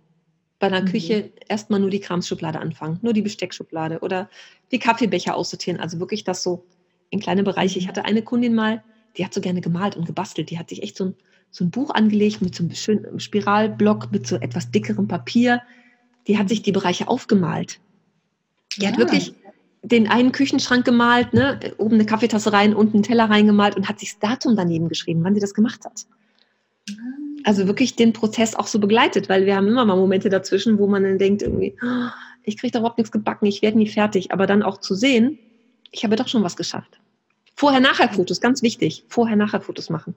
Bei 0.59 0.67
einer 0.67 0.81
mhm. 0.81 0.85
Küche 0.85 1.31
erstmal 1.47 1.79
nur 1.79 1.89
die 1.89 2.01
Kramsschublade 2.01 2.59
anfangen, 2.59 2.99
nur 3.01 3.13
die 3.13 3.21
Besteckschublade 3.21 3.99
oder 3.99 4.29
die 4.71 4.79
Kaffeebecher 4.79 5.35
aussortieren. 5.35 5.79
Also 5.79 5.99
wirklich 5.99 6.25
das 6.25 6.43
so 6.43 6.65
in 7.09 7.21
kleine 7.21 7.43
Bereiche. 7.43 7.79
Ich 7.79 7.85
mhm. 7.85 7.89
hatte 7.89 8.05
eine 8.05 8.23
Kundin 8.23 8.55
mal, 8.55 8.83
die 9.17 9.23
hat 9.23 9.33
so 9.33 9.39
gerne 9.39 9.61
gemalt 9.61 9.95
und 9.95 10.05
gebastelt. 10.05 10.49
Die 10.49 10.59
hat 10.59 10.69
sich 10.69 10.83
echt 10.83 10.97
so 10.97 11.05
ein, 11.05 11.15
so 11.53 11.63
ein 11.63 11.69
Buch 11.69 11.91
angelegt 11.91 12.41
mit 12.41 12.55
so 12.55 12.63
einem 12.63 12.73
schönen 12.73 13.19
Spiralblock, 13.19 14.11
mit 14.11 14.25
so 14.25 14.37
etwas 14.37 14.71
dickerem 14.71 15.07
Papier. 15.07 15.61
Die 16.27 16.39
hat 16.39 16.49
sich 16.49 16.63
die 16.63 16.71
Bereiche 16.71 17.07
aufgemalt. 17.07 17.79
Die 18.75 18.81
ja. 18.81 18.89
hat 18.89 18.95
ah. 18.95 18.99
wirklich 18.99 19.35
den 19.83 20.07
einen 20.07 20.31
Küchenschrank 20.31 20.83
gemalt, 20.83 21.33
ne, 21.33 21.59
oben 21.77 21.95
eine 21.95 22.05
Kaffeetasse 22.07 22.51
rein, 22.51 22.73
unten 22.73 22.97
einen 22.97 23.03
Teller 23.03 23.29
reingemalt 23.29 23.75
und 23.75 23.87
hat 23.87 23.99
sich 23.99 24.13
das 24.13 24.31
Datum 24.31 24.55
daneben 24.55 24.89
geschrieben, 24.89 25.23
wann 25.23 25.35
sie 25.35 25.41
das 25.41 25.53
gemacht 25.53 25.85
hat. 25.85 26.07
Ah. 26.89 26.93
Also 27.43 27.67
wirklich 27.67 27.95
den 27.95 28.13
Prozess 28.13 28.55
auch 28.55 28.67
so 28.67 28.79
begleitet, 28.79 29.29
weil 29.29 29.45
wir 29.45 29.55
haben 29.55 29.67
immer 29.67 29.85
mal 29.85 29.95
Momente 29.95 30.29
dazwischen, 30.29 30.79
wo 30.79 30.87
man 30.87 31.03
dann 31.03 31.19
denkt, 31.19 31.43
irgendwie, 31.43 31.75
oh, 31.83 32.09
ich 32.43 32.57
kriege 32.57 32.71
da 32.71 32.79
überhaupt 32.79 32.97
nichts 32.97 33.11
gebacken, 33.11 33.45
ich 33.45 33.61
werde 33.61 33.77
nie 33.77 33.89
fertig. 33.89 34.31
Aber 34.31 34.47
dann 34.47 34.63
auch 34.63 34.79
zu 34.79 34.95
sehen, 34.95 35.37
ich 35.91 36.03
habe 36.03 36.15
doch 36.15 36.27
schon 36.27 36.41
was 36.41 36.55
geschafft. 36.55 36.99
Vorher-Nachher-Fotos, 37.55 38.41
ganz 38.41 38.63
wichtig. 38.63 39.03
Vorher-Nachher-Fotos 39.09 39.91
machen. 39.91 40.15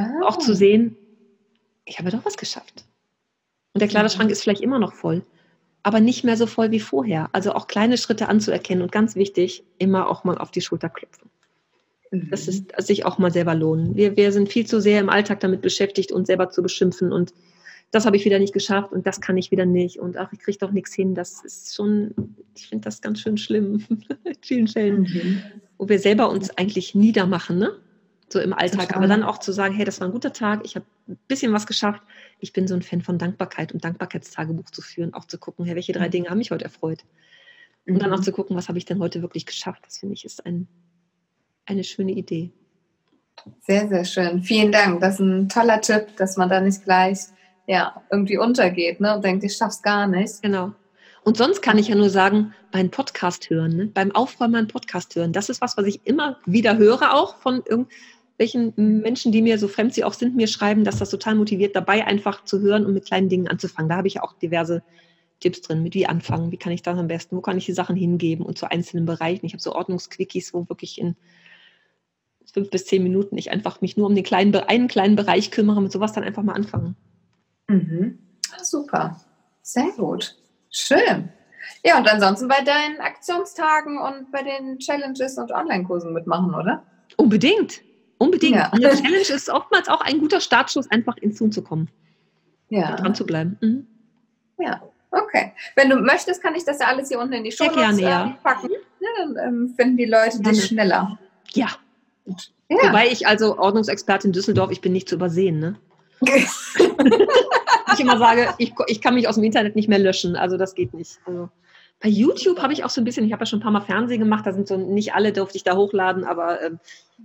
Ah. 0.00 0.26
Auch 0.26 0.38
zu 0.38 0.54
sehen, 0.54 0.96
ich 1.84 1.98
habe 1.98 2.10
doch 2.10 2.24
was 2.24 2.36
geschafft. 2.36 2.84
Und 3.72 3.80
der 3.80 3.88
Kleiderschrank 3.88 4.30
ist 4.30 4.42
vielleicht 4.42 4.62
immer 4.62 4.78
noch 4.78 4.94
voll, 4.94 5.22
aber 5.82 6.00
nicht 6.00 6.24
mehr 6.24 6.36
so 6.36 6.46
voll 6.46 6.70
wie 6.70 6.80
vorher. 6.80 7.28
Also 7.32 7.52
auch 7.52 7.66
kleine 7.66 7.98
Schritte 7.98 8.28
anzuerkennen 8.28 8.82
und 8.82 8.92
ganz 8.92 9.14
wichtig, 9.14 9.64
immer 9.78 10.08
auch 10.08 10.24
mal 10.24 10.38
auf 10.38 10.50
die 10.50 10.60
Schulter 10.60 10.88
klopfen. 10.88 11.30
Das 12.10 12.46
mhm. 12.46 12.66
ist 12.76 12.86
sich 12.86 13.04
auch 13.04 13.18
mal 13.18 13.30
selber 13.30 13.54
lohnen. 13.54 13.94
Wir, 13.94 14.16
wir 14.16 14.32
sind 14.32 14.48
viel 14.48 14.66
zu 14.66 14.80
sehr 14.80 15.00
im 15.00 15.08
Alltag 15.08 15.40
damit 15.40 15.60
beschäftigt, 15.60 16.10
uns 16.10 16.26
selber 16.26 16.50
zu 16.50 16.62
beschimpfen 16.62 17.12
und 17.12 17.32
das 17.92 18.06
habe 18.06 18.16
ich 18.16 18.24
wieder 18.24 18.38
nicht 18.38 18.52
geschafft 18.52 18.92
und 18.92 19.06
das 19.06 19.20
kann 19.20 19.36
ich 19.36 19.50
wieder 19.50 19.66
nicht 19.66 19.98
und 19.98 20.16
ach, 20.16 20.32
ich 20.32 20.38
kriege 20.38 20.58
doch 20.58 20.70
nichts 20.70 20.94
hin. 20.94 21.14
Das 21.14 21.44
ist 21.44 21.74
schon, 21.74 22.36
ich 22.56 22.68
finde 22.68 22.84
das 22.84 23.00
ganz 23.00 23.20
schön 23.20 23.36
schlimm 23.36 23.84
in 24.24 24.34
vielen 24.40 24.68
Stellen, 24.68 25.02
mhm. 25.02 25.42
wo 25.78 25.88
wir 25.88 25.98
selber 25.98 26.30
uns 26.30 26.50
eigentlich 26.56 26.94
niedermachen, 26.94 27.58
ne? 27.58 27.72
So 28.32 28.40
im 28.40 28.52
Alltag. 28.52 28.96
Aber 28.96 29.06
dann 29.06 29.22
auch 29.22 29.38
zu 29.38 29.52
sagen, 29.52 29.74
hey, 29.74 29.84
das 29.84 30.00
war 30.00 30.08
ein 30.08 30.12
guter 30.12 30.32
Tag, 30.32 30.60
ich 30.64 30.76
habe 30.76 30.86
ein 31.08 31.18
bisschen 31.28 31.52
was 31.52 31.66
geschafft. 31.66 32.02
Ich 32.38 32.52
bin 32.52 32.68
so 32.68 32.74
ein 32.74 32.82
Fan 32.82 33.02
von 33.02 33.18
Dankbarkeit 33.18 33.72
und 33.72 33.84
Dankbarkeitstagebuch 33.84 34.70
zu 34.70 34.82
führen, 34.82 35.14
auch 35.14 35.24
zu 35.24 35.38
gucken, 35.38 35.64
hey, 35.64 35.74
welche 35.74 35.92
drei 35.92 36.06
mhm. 36.06 36.12
Dinge 36.12 36.30
haben 36.30 36.38
mich 36.38 36.50
heute 36.50 36.64
erfreut. 36.64 37.04
Und 37.86 37.94
mhm. 37.94 37.98
dann 37.98 38.12
auch 38.12 38.18
mhm. 38.18 38.22
zu 38.22 38.32
gucken, 38.32 38.56
was 38.56 38.68
habe 38.68 38.78
ich 38.78 38.84
denn 38.84 38.98
heute 38.98 39.22
wirklich 39.22 39.46
geschafft. 39.46 39.82
Das 39.86 39.98
finde 39.98 40.14
ich 40.14 40.24
ist 40.24 40.46
ein, 40.46 40.68
eine 41.66 41.84
schöne 41.84 42.12
Idee. 42.12 42.52
Sehr, 43.62 43.88
sehr 43.88 44.04
schön. 44.04 44.42
Vielen 44.42 44.70
Dank. 44.70 45.00
Das 45.00 45.14
ist 45.14 45.20
ein 45.20 45.48
toller 45.48 45.80
Tipp, 45.80 46.16
dass 46.16 46.36
man 46.36 46.48
da 46.48 46.60
nicht 46.60 46.84
gleich 46.84 47.18
ja, 47.66 48.02
irgendwie 48.10 48.36
untergeht 48.36 49.00
ne, 49.00 49.14
und 49.14 49.24
denkt, 49.24 49.44
ich 49.44 49.56
schaff's 49.56 49.80
gar 49.82 50.06
nicht. 50.06 50.42
Genau. 50.42 50.72
Und 51.22 51.36
sonst 51.36 51.60
kann 51.60 51.78
ich 51.78 51.88
ja 51.88 51.94
nur 51.94 52.10
sagen, 52.10 52.54
beim 52.72 52.90
Podcast 52.90 53.50
hören, 53.50 53.76
ne? 53.76 53.86
beim 53.86 54.10
Aufräumen 54.12 54.56
einen 54.56 54.68
Podcast 54.68 55.14
hören. 55.14 55.32
Das 55.32 55.48
ist 55.48 55.60
was, 55.60 55.76
was 55.76 55.86
ich 55.86 56.00
immer 56.04 56.38
wieder 56.46 56.78
höre, 56.78 57.14
auch 57.14 57.36
von 57.36 57.62
irgendwelchen 58.40 59.00
Menschen, 59.02 59.32
die 59.32 59.42
mir 59.42 59.58
so 59.58 59.68
fremd 59.68 59.94
sie 59.94 60.04
auch 60.04 60.14
sind, 60.14 60.36
mir 60.36 60.48
schreiben, 60.48 60.84
dass 60.84 60.98
das 60.98 61.10
total 61.10 61.34
motiviert, 61.34 61.76
dabei 61.76 62.06
einfach 62.06 62.44
zu 62.44 62.60
hören 62.60 62.86
und 62.86 62.94
mit 62.94 63.04
kleinen 63.04 63.28
Dingen 63.28 63.48
anzufangen. 63.48 63.88
Da 63.88 63.96
habe 63.96 64.08
ich 64.08 64.20
auch 64.20 64.32
diverse 64.38 64.82
Tipps 65.40 65.62
drin, 65.62 65.82
mit 65.82 65.94
wie 65.94 66.06
anfangen, 66.06 66.50
wie 66.50 66.56
kann 66.56 66.72
ich 66.72 66.82
das 66.82 66.98
am 66.98 67.08
besten, 67.08 67.36
wo 67.36 67.40
kann 67.40 67.58
ich 67.58 67.66
die 67.66 67.72
Sachen 67.72 67.96
hingeben 67.96 68.44
und 68.44 68.58
zu 68.58 68.70
einzelnen 68.70 69.06
Bereichen. 69.06 69.46
Ich 69.46 69.52
habe 69.52 69.62
so 69.62 69.74
Ordnungsquickies, 69.74 70.54
wo 70.54 70.68
wirklich 70.68 70.98
in 70.98 71.16
fünf 72.52 72.70
bis 72.70 72.86
zehn 72.86 73.02
Minuten 73.02 73.36
ich 73.38 73.50
einfach 73.50 73.80
mich 73.80 73.96
nur 73.96 74.06
um 74.06 74.14
den 74.14 74.24
kleinen, 74.24 74.54
einen 74.54 74.88
kleinen 74.88 75.16
Bereich 75.16 75.50
kümmere, 75.50 75.80
mit 75.80 75.92
sowas 75.92 76.12
dann 76.12 76.24
einfach 76.24 76.42
mal 76.42 76.54
anfangen. 76.54 76.96
Mhm. 77.68 78.18
Super, 78.62 79.20
sehr 79.62 79.90
gut. 79.96 80.36
Schön. 80.70 81.30
Ja, 81.84 81.98
und 81.98 82.10
ansonsten 82.10 82.48
bei 82.48 82.62
deinen 82.62 83.00
Aktionstagen 83.00 83.98
und 83.98 84.32
bei 84.32 84.42
den 84.42 84.78
Challenges 84.78 85.38
und 85.38 85.52
Online-Kursen 85.52 86.12
mitmachen, 86.12 86.54
oder? 86.54 86.84
Unbedingt. 87.16 87.82
Unbedingt. 88.20 88.56
Ja. 88.56 88.70
Eine 88.70 88.90
Challenge 88.90 89.30
ist 89.34 89.48
oftmals 89.48 89.88
auch 89.88 90.02
ein 90.02 90.18
guter 90.18 90.42
Startschuss, 90.42 90.90
einfach 90.90 91.16
ins 91.16 91.38
Tun 91.38 91.52
zu 91.52 91.62
kommen. 91.62 91.88
Ja. 92.68 92.94
dran 92.96 93.14
zu 93.14 93.24
bleiben. 93.24 93.56
Mhm. 93.62 93.86
Ja, 94.58 94.82
okay. 95.10 95.52
Wenn 95.74 95.88
du 95.88 95.96
möchtest, 95.96 96.42
kann 96.42 96.54
ich 96.54 96.64
das 96.64 96.78
ja 96.78 96.86
alles 96.86 97.08
hier 97.08 97.18
unten 97.18 97.32
in 97.32 97.44
die 97.44 97.50
Show 97.50 97.68
gerne, 97.68 98.00
ja. 98.00 98.26
Ähm, 98.26 98.34
packen. 98.44 98.70
Ja, 99.00 99.08
dann 99.16 99.36
ähm, 99.38 99.74
finden 99.74 99.96
die 99.96 100.04
Leute 100.04 100.38
dich 100.40 100.66
schneller. 100.66 101.18
Ja. 101.54 101.68
ja. 102.26 102.36
Wobei 102.68 103.08
ich 103.08 103.26
also 103.26 103.58
Ordnungsexpertin 103.58 104.32
Düsseldorf, 104.32 104.70
ich 104.70 104.82
bin 104.82 104.92
nicht 104.92 105.08
zu 105.08 105.14
übersehen, 105.14 105.58
ne? 105.58 105.76
ich 106.20 108.00
immer 108.00 108.18
sage, 108.18 108.54
ich, 108.58 108.74
ich 108.86 109.00
kann 109.00 109.14
mich 109.14 109.26
aus 109.26 109.36
dem 109.36 109.44
Internet 109.44 109.74
nicht 109.74 109.88
mehr 109.88 109.98
löschen. 109.98 110.36
Also 110.36 110.58
das 110.58 110.74
geht 110.74 110.92
nicht. 110.92 111.18
Also 111.24 111.48
bei 112.00 112.08
YouTube 112.08 112.60
habe 112.60 112.72
ich 112.72 112.82
auch 112.82 112.90
so 112.90 113.00
ein 113.00 113.04
bisschen, 113.04 113.26
ich 113.26 113.32
habe 113.32 113.42
ja 113.42 113.46
schon 113.46 113.58
ein 113.58 113.62
paar 113.62 113.70
Mal 113.70 113.82
Fernsehen 113.82 114.20
gemacht, 114.20 114.46
da 114.46 114.52
sind 114.52 114.66
so 114.66 114.76
nicht 114.76 115.14
alle, 115.14 115.32
durfte 115.32 115.56
ich 115.56 115.64
da 115.64 115.76
hochladen, 115.76 116.24
aber 116.24 116.62
ähm, 116.62 116.80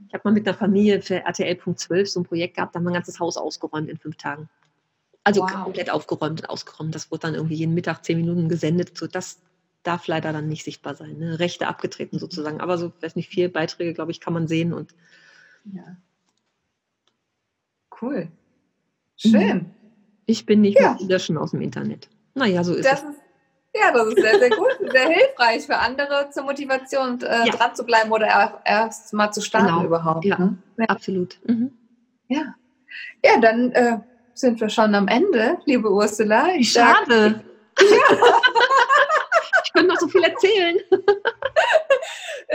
ich 0.07 0.13
habe 0.13 0.21
mal 0.25 0.33
mit 0.33 0.45
einer 0.45 0.57
Familie 0.57 1.01
für 1.01 1.23
RTL.12 1.23 2.05
so 2.05 2.19
ein 2.19 2.25
Projekt 2.25 2.55
gehabt, 2.55 2.75
da 2.75 2.79
haben 2.79 2.83
wir 2.83 2.91
ein 2.91 2.95
ganzes 2.95 3.19
Haus 3.19 3.37
ausgeräumt 3.37 3.89
in 3.89 3.97
fünf 3.97 4.17
Tagen. 4.17 4.49
Also 5.23 5.41
wow. 5.41 5.63
komplett 5.63 5.89
aufgeräumt 5.89 6.41
und 6.41 6.49
ausgeräumt. 6.49 6.93
Das 6.93 7.09
wurde 7.09 7.21
dann 7.21 7.33
irgendwie 7.33 7.55
jeden 7.55 7.73
Mittag 7.73 8.05
zehn 8.05 8.17
Minuten 8.17 8.47
gesendet. 8.47 8.95
So, 8.95 9.07
das 9.07 9.39
darf 9.81 10.05
leider 10.05 10.31
dann 10.31 10.47
nicht 10.47 10.63
sichtbar 10.63 10.93
sein. 10.93 11.17
Ne? 11.17 11.39
Rechte 11.39 11.67
abgetreten 11.67 12.19
sozusagen. 12.19 12.61
Aber 12.61 12.77
so, 12.77 12.93
weiß 13.01 13.15
nicht, 13.15 13.29
vier 13.29 13.51
Beiträge, 13.51 13.95
glaube 13.95 14.11
ich, 14.11 14.19
kann 14.19 14.33
man 14.33 14.47
sehen 14.47 14.71
und 14.71 14.93
ja. 15.73 15.97
Cool. 17.99 18.27
Schön. 19.15 19.57
Mhm. 19.57 19.71
Ich 20.27 20.45
bin 20.45 20.61
nicht 20.61 20.79
ja. 20.79 20.95
mehr 20.99 21.07
löschen 21.07 21.37
aus 21.37 21.51
dem 21.51 21.61
Internet. 21.61 22.07
Naja, 22.35 22.63
so 22.63 22.75
ist 22.75 22.85
das 22.85 23.01
es. 23.01 23.09
Ist, 23.09 23.21
ja, 23.79 23.91
das 23.91 24.07
ist 24.07 24.21
sehr, 24.21 24.39
sehr 24.39 24.49
gut, 24.49 24.91
sehr 24.91 25.09
hilfreich 25.09 25.65
für 25.65 25.77
andere 25.77 26.29
zur 26.31 26.43
Motivation, 26.43 27.21
äh, 27.21 27.47
ja. 27.47 27.51
dran 27.53 27.75
zu 27.75 27.83
bleiben 27.83 28.11
oder 28.11 28.61
erst 28.63 29.13
mal 29.13 29.31
zu 29.31 29.41
starten 29.41 29.67
genau. 29.67 29.85
überhaupt. 29.85 30.25
Ja, 30.25 30.37
ne? 30.39 30.57
ja. 30.77 30.85
absolut. 30.85 31.37
Mhm. 31.45 31.71
Ja. 32.27 32.55
Ja, 33.23 33.39
dann 33.39 33.71
äh, 33.71 33.99
sind 34.33 34.59
wir 34.61 34.69
schon 34.69 34.95
am 34.95 35.07
Ende, 35.07 35.57
liebe 35.65 35.91
Ursula. 35.91 36.49
Ich 36.55 36.71
Schade. 36.71 37.41
Sag, 37.77 37.89
ja. 37.89 38.17
ich 39.65 39.73
könnte 39.73 39.89
noch 39.89 39.99
so 39.99 40.07
viel 40.07 40.23
erzählen. 40.23 40.77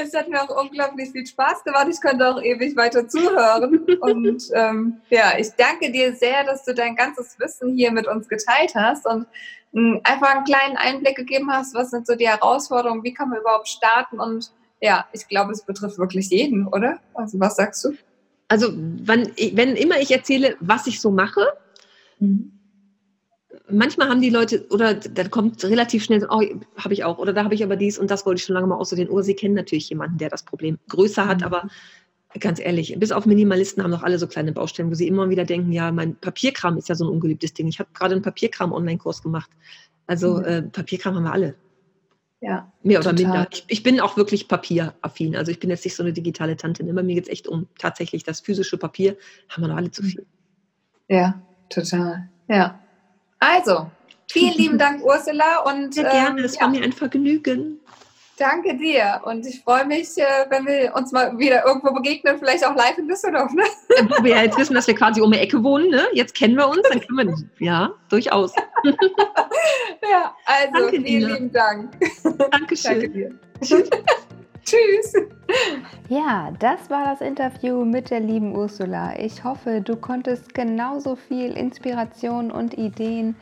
Es 0.03 0.15
hat 0.15 0.29
mir 0.29 0.43
auch 0.43 0.63
unglaublich 0.63 1.11
viel 1.11 1.27
Spaß 1.27 1.65
gemacht. 1.65 1.89
Ich 1.91 2.01
könnte 2.01 2.29
auch 2.29 2.43
ewig 2.43 2.77
weiter 2.77 3.09
zuhören. 3.09 3.87
Und 4.01 4.45
ähm, 4.55 5.01
ja, 5.11 5.35
ich 5.39 5.49
danke 5.57 5.91
dir 5.93 6.15
sehr, 6.15 6.45
dass 6.45 6.65
du 6.65 6.75
dein 6.75 6.97
ganzes 6.97 7.39
Wissen 7.39 7.77
hier 7.77 7.93
mit 7.93 8.07
uns 8.07 8.29
geteilt 8.29 8.75
hast 8.75 9.07
und 9.07 9.27
ähm, 9.75 10.01
einfach 10.05 10.35
einen 10.35 10.45
kleinen 10.45 10.77
Einblick 10.77 11.17
gegeben 11.17 11.51
hast, 11.53 11.75
was 11.75 11.91
sind 11.91 12.07
so 12.07 12.15
die 12.15 12.29
Herausforderungen, 12.29 13.05
wie 13.05 13.15
kann 13.15 13.29
man 13.31 13.41
überhaupt 13.41 13.69
starten 13.69 14.19
und 14.19 14.51
ja, 14.81 15.07
ich 15.13 15.29
glaube, 15.29 15.53
es 15.53 15.63
betrifft 15.63 15.99
wirklich 15.99 16.31
jeden, 16.31 16.67
oder? 16.67 16.99
Also 17.15 17.39
was 17.39 17.57
sagst 17.57 17.85
du? 17.85 17.93
Also 18.49 18.69
wenn, 18.73 19.31
wenn 19.53 19.77
immer 19.77 20.01
ich 20.01 20.11
erzähle, 20.11 20.57
was 20.61 20.87
ich 20.87 21.01
so 21.01 21.11
mache, 21.11 21.47
mhm 22.19 22.60
manchmal 23.72 24.09
haben 24.09 24.20
die 24.20 24.30
Leute, 24.30 24.66
oder 24.70 24.94
dann 24.94 25.30
kommt 25.30 25.62
relativ 25.64 26.04
schnell, 26.04 26.26
oh, 26.30 26.42
habe 26.76 26.94
ich 26.94 27.04
auch, 27.04 27.18
oder 27.18 27.33
da 27.33 27.44
habe 27.44 27.54
ich 27.54 27.64
aber 27.64 27.76
dies 27.76 27.98
und 27.98 28.11
das 28.11 28.26
wollte 28.26 28.40
ich 28.40 28.44
schon 28.44 28.54
lange 28.54 28.66
mal 28.66 28.76
aussortieren. 28.76 29.11
Oder 29.11 29.24
sie 29.24 29.35
kennen 29.35 29.54
natürlich 29.54 29.88
jemanden, 29.88 30.18
der 30.18 30.28
das 30.28 30.44
Problem 30.44 30.78
größer 30.88 31.26
hat, 31.26 31.38
mhm. 31.38 31.44
aber 31.44 31.68
ganz 32.38 32.61
ehrlich, 32.61 32.94
bis 32.98 33.12
auf 33.12 33.26
Minimalisten 33.26 33.83
haben 33.83 33.90
doch 33.90 34.02
alle 34.02 34.18
so 34.18 34.26
kleine 34.26 34.52
Baustellen, 34.52 34.90
wo 34.90 34.94
sie 34.94 35.09
immer 35.09 35.30
wieder 35.30 35.44
denken, 35.44 35.72
ja, 35.72 35.90
mein 35.90 36.16
Papierkram 36.16 36.78
ist 36.78 36.88
ja 36.88 36.94
so 36.94 37.04
ein 37.04 37.11
ungeliebtes 37.11 37.54
Ding. 37.54 37.66
Ich 37.66 37.80
habe 37.80 37.90
gerade 37.92 38.14
einen 38.14 38.22
Papierkram-Online-Kurs 38.22 39.22
gemacht. 39.22 39.50
Also 40.06 40.38
mhm. 40.38 40.44
äh, 40.44 40.62
Papierkram 40.62 41.16
haben 41.16 41.24
wir 41.24 41.33
alle. 41.33 41.54
Ja. 42.40 42.72
Mehr 42.83 43.00
oder 43.00 43.11
total. 43.11 43.33
minder. 43.33 43.48
Ich, 43.50 43.64
ich, 43.68 43.83
bin 43.83 44.00
auch 44.00 44.16
wirklich 44.16 44.48
papieraffin. 44.48 45.37
Also 45.37 45.50
ich 45.52 45.61
bin 45.61 45.70
jetzt 45.70 45.85
nicht 45.85 45.94
so 45.94 46.02
eine 46.02 46.12
digitale 46.12 46.56
Tante. 46.56 46.83
Immer 46.83 47.02
mir 47.02 47.16
geht 47.16 47.24
es 47.24 47.30
echt 47.30 47.48
um 47.48 47.66
tatsächlich 47.78 48.24
das 48.24 48.40
physische 48.40 48.78
Papier. 48.78 49.16
Haben 49.48 49.64
wir 49.64 49.68
noch 49.68 49.76
alle 49.76 49.90
zu 49.90 50.02
viel. 50.02 50.24
Ja, 51.09 51.42
total. 51.68 52.30
Ja. 52.48 52.80
Also, 53.40 53.90
vielen 54.31 54.55
lieben 54.55 54.79
Dank, 54.79 55.03
Ursula. 55.05 55.61
Und, 55.64 55.94
Sehr 55.94 56.05
gerne, 56.05 56.42
es 56.42 56.55
äh, 56.55 56.57
ja. 56.57 56.62
war 56.62 56.68
mir 56.70 56.83
ein 56.83 56.92
Vergnügen. 56.92 57.81
Danke 58.40 58.74
dir 58.74 59.20
und 59.24 59.46
ich 59.46 59.61
freue 59.61 59.85
mich, 59.85 60.16
äh, 60.16 60.46
wenn 60.48 60.64
wir 60.64 60.94
uns 60.94 61.12
mal 61.12 61.37
wieder 61.37 61.62
irgendwo 61.66 61.92
begegnen, 61.92 62.38
vielleicht 62.38 62.64
auch 62.64 62.74
live 62.74 62.96
in 62.96 63.07
Düsseldorf. 63.07 63.53
Ne? 63.53 63.64
Wo 64.09 64.24
wir 64.24 64.42
jetzt 64.42 64.57
wissen, 64.57 64.72
dass 64.72 64.87
wir 64.87 64.94
quasi 64.94 65.20
um 65.20 65.31
die 65.31 65.38
Ecke 65.38 65.62
wohnen, 65.62 65.90
ne? 65.90 66.07
jetzt 66.14 66.35
kennen 66.35 66.57
wir 66.57 66.66
uns, 66.66 66.81
dann 66.88 67.03
können 67.03 67.29
wir. 67.29 67.66
Ja, 67.66 67.92
durchaus. 68.09 68.55
ja, 68.85 70.35
also 70.46 70.72
Danke, 70.72 71.03
vielen 71.03 71.05
Lina. 71.05 71.35
lieben 71.35 71.53
Dank. 71.53 71.92
Dankeschön. 72.50 73.00
Danke 73.00 73.11
dir. 73.11 73.38
Tschüss. 74.70 75.14
Ja, 76.09 76.52
das 76.61 76.90
war 76.90 77.04
das 77.04 77.20
Interview 77.20 77.85
mit 77.85 78.11
der 78.11 78.20
lieben 78.20 78.54
Ursula. 78.54 79.18
Ich 79.18 79.42
hoffe, 79.42 79.80
du 79.80 79.96
konntest 79.96 80.54
genauso 80.54 81.16
viel 81.16 81.56
Inspiration 81.56 82.52
und 82.52 82.78
Ideen 82.78 83.35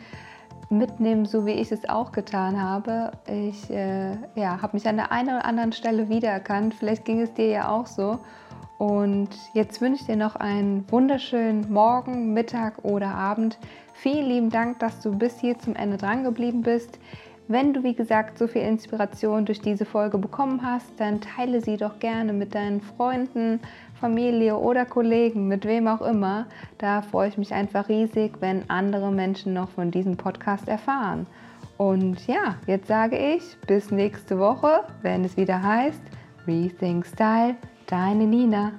mitnehmen, 0.70 1.26
so 1.26 1.44
wie 1.44 1.52
ich 1.52 1.70
es 1.70 1.86
auch 1.86 2.12
getan 2.12 2.62
habe. 2.62 3.12
Ich 3.26 3.68
äh, 3.68 4.12
ja, 4.36 4.62
habe 4.62 4.76
mich 4.76 4.88
an 4.88 4.96
der 4.96 5.12
einen 5.12 5.28
oder 5.28 5.44
anderen 5.44 5.72
Stelle 5.72 6.08
wiedererkannt. 6.08 6.74
Vielleicht 6.74 7.04
ging 7.04 7.20
es 7.20 7.34
dir 7.34 7.48
ja 7.48 7.68
auch 7.68 7.86
so. 7.86 8.20
Und 8.78 9.28
jetzt 9.52 9.82
wünsche 9.82 10.00
ich 10.00 10.06
dir 10.06 10.16
noch 10.16 10.36
einen 10.36 10.90
wunderschönen 10.90 11.70
Morgen, 11.70 12.32
Mittag 12.32 12.84
oder 12.84 13.08
Abend. 13.08 13.58
Vielen 13.92 14.26
lieben 14.26 14.50
Dank, 14.50 14.78
dass 14.78 15.00
du 15.00 15.10
bis 15.10 15.38
hier 15.40 15.58
zum 15.58 15.74
Ende 15.74 15.98
dran 15.98 16.24
geblieben 16.24 16.62
bist. 16.62 16.98
Wenn 17.50 17.72
du, 17.72 17.82
wie 17.82 17.94
gesagt, 17.94 18.36
so 18.36 18.46
viel 18.46 18.60
Inspiration 18.60 19.46
durch 19.46 19.62
diese 19.62 19.86
Folge 19.86 20.18
bekommen 20.18 20.60
hast, 20.62 20.88
dann 20.98 21.22
teile 21.22 21.62
sie 21.62 21.78
doch 21.78 21.98
gerne 21.98 22.34
mit 22.34 22.54
deinen 22.54 22.82
Freunden, 22.82 23.60
Familie 23.98 24.58
oder 24.58 24.84
Kollegen, 24.84 25.48
mit 25.48 25.64
wem 25.64 25.88
auch 25.88 26.02
immer. 26.02 26.46
Da 26.76 27.00
freue 27.00 27.30
ich 27.30 27.38
mich 27.38 27.54
einfach 27.54 27.88
riesig, 27.88 28.32
wenn 28.40 28.68
andere 28.68 29.10
Menschen 29.10 29.54
noch 29.54 29.70
von 29.70 29.90
diesem 29.90 30.18
Podcast 30.18 30.68
erfahren. 30.68 31.26
Und 31.78 32.26
ja, 32.26 32.56
jetzt 32.66 32.86
sage 32.86 33.16
ich 33.16 33.42
bis 33.66 33.90
nächste 33.90 34.38
Woche, 34.38 34.84
wenn 35.00 35.24
es 35.24 35.38
wieder 35.38 35.62
heißt 35.62 36.02
Rethink 36.46 37.06
Style, 37.06 37.56
deine 37.86 38.26
Nina. 38.26 38.72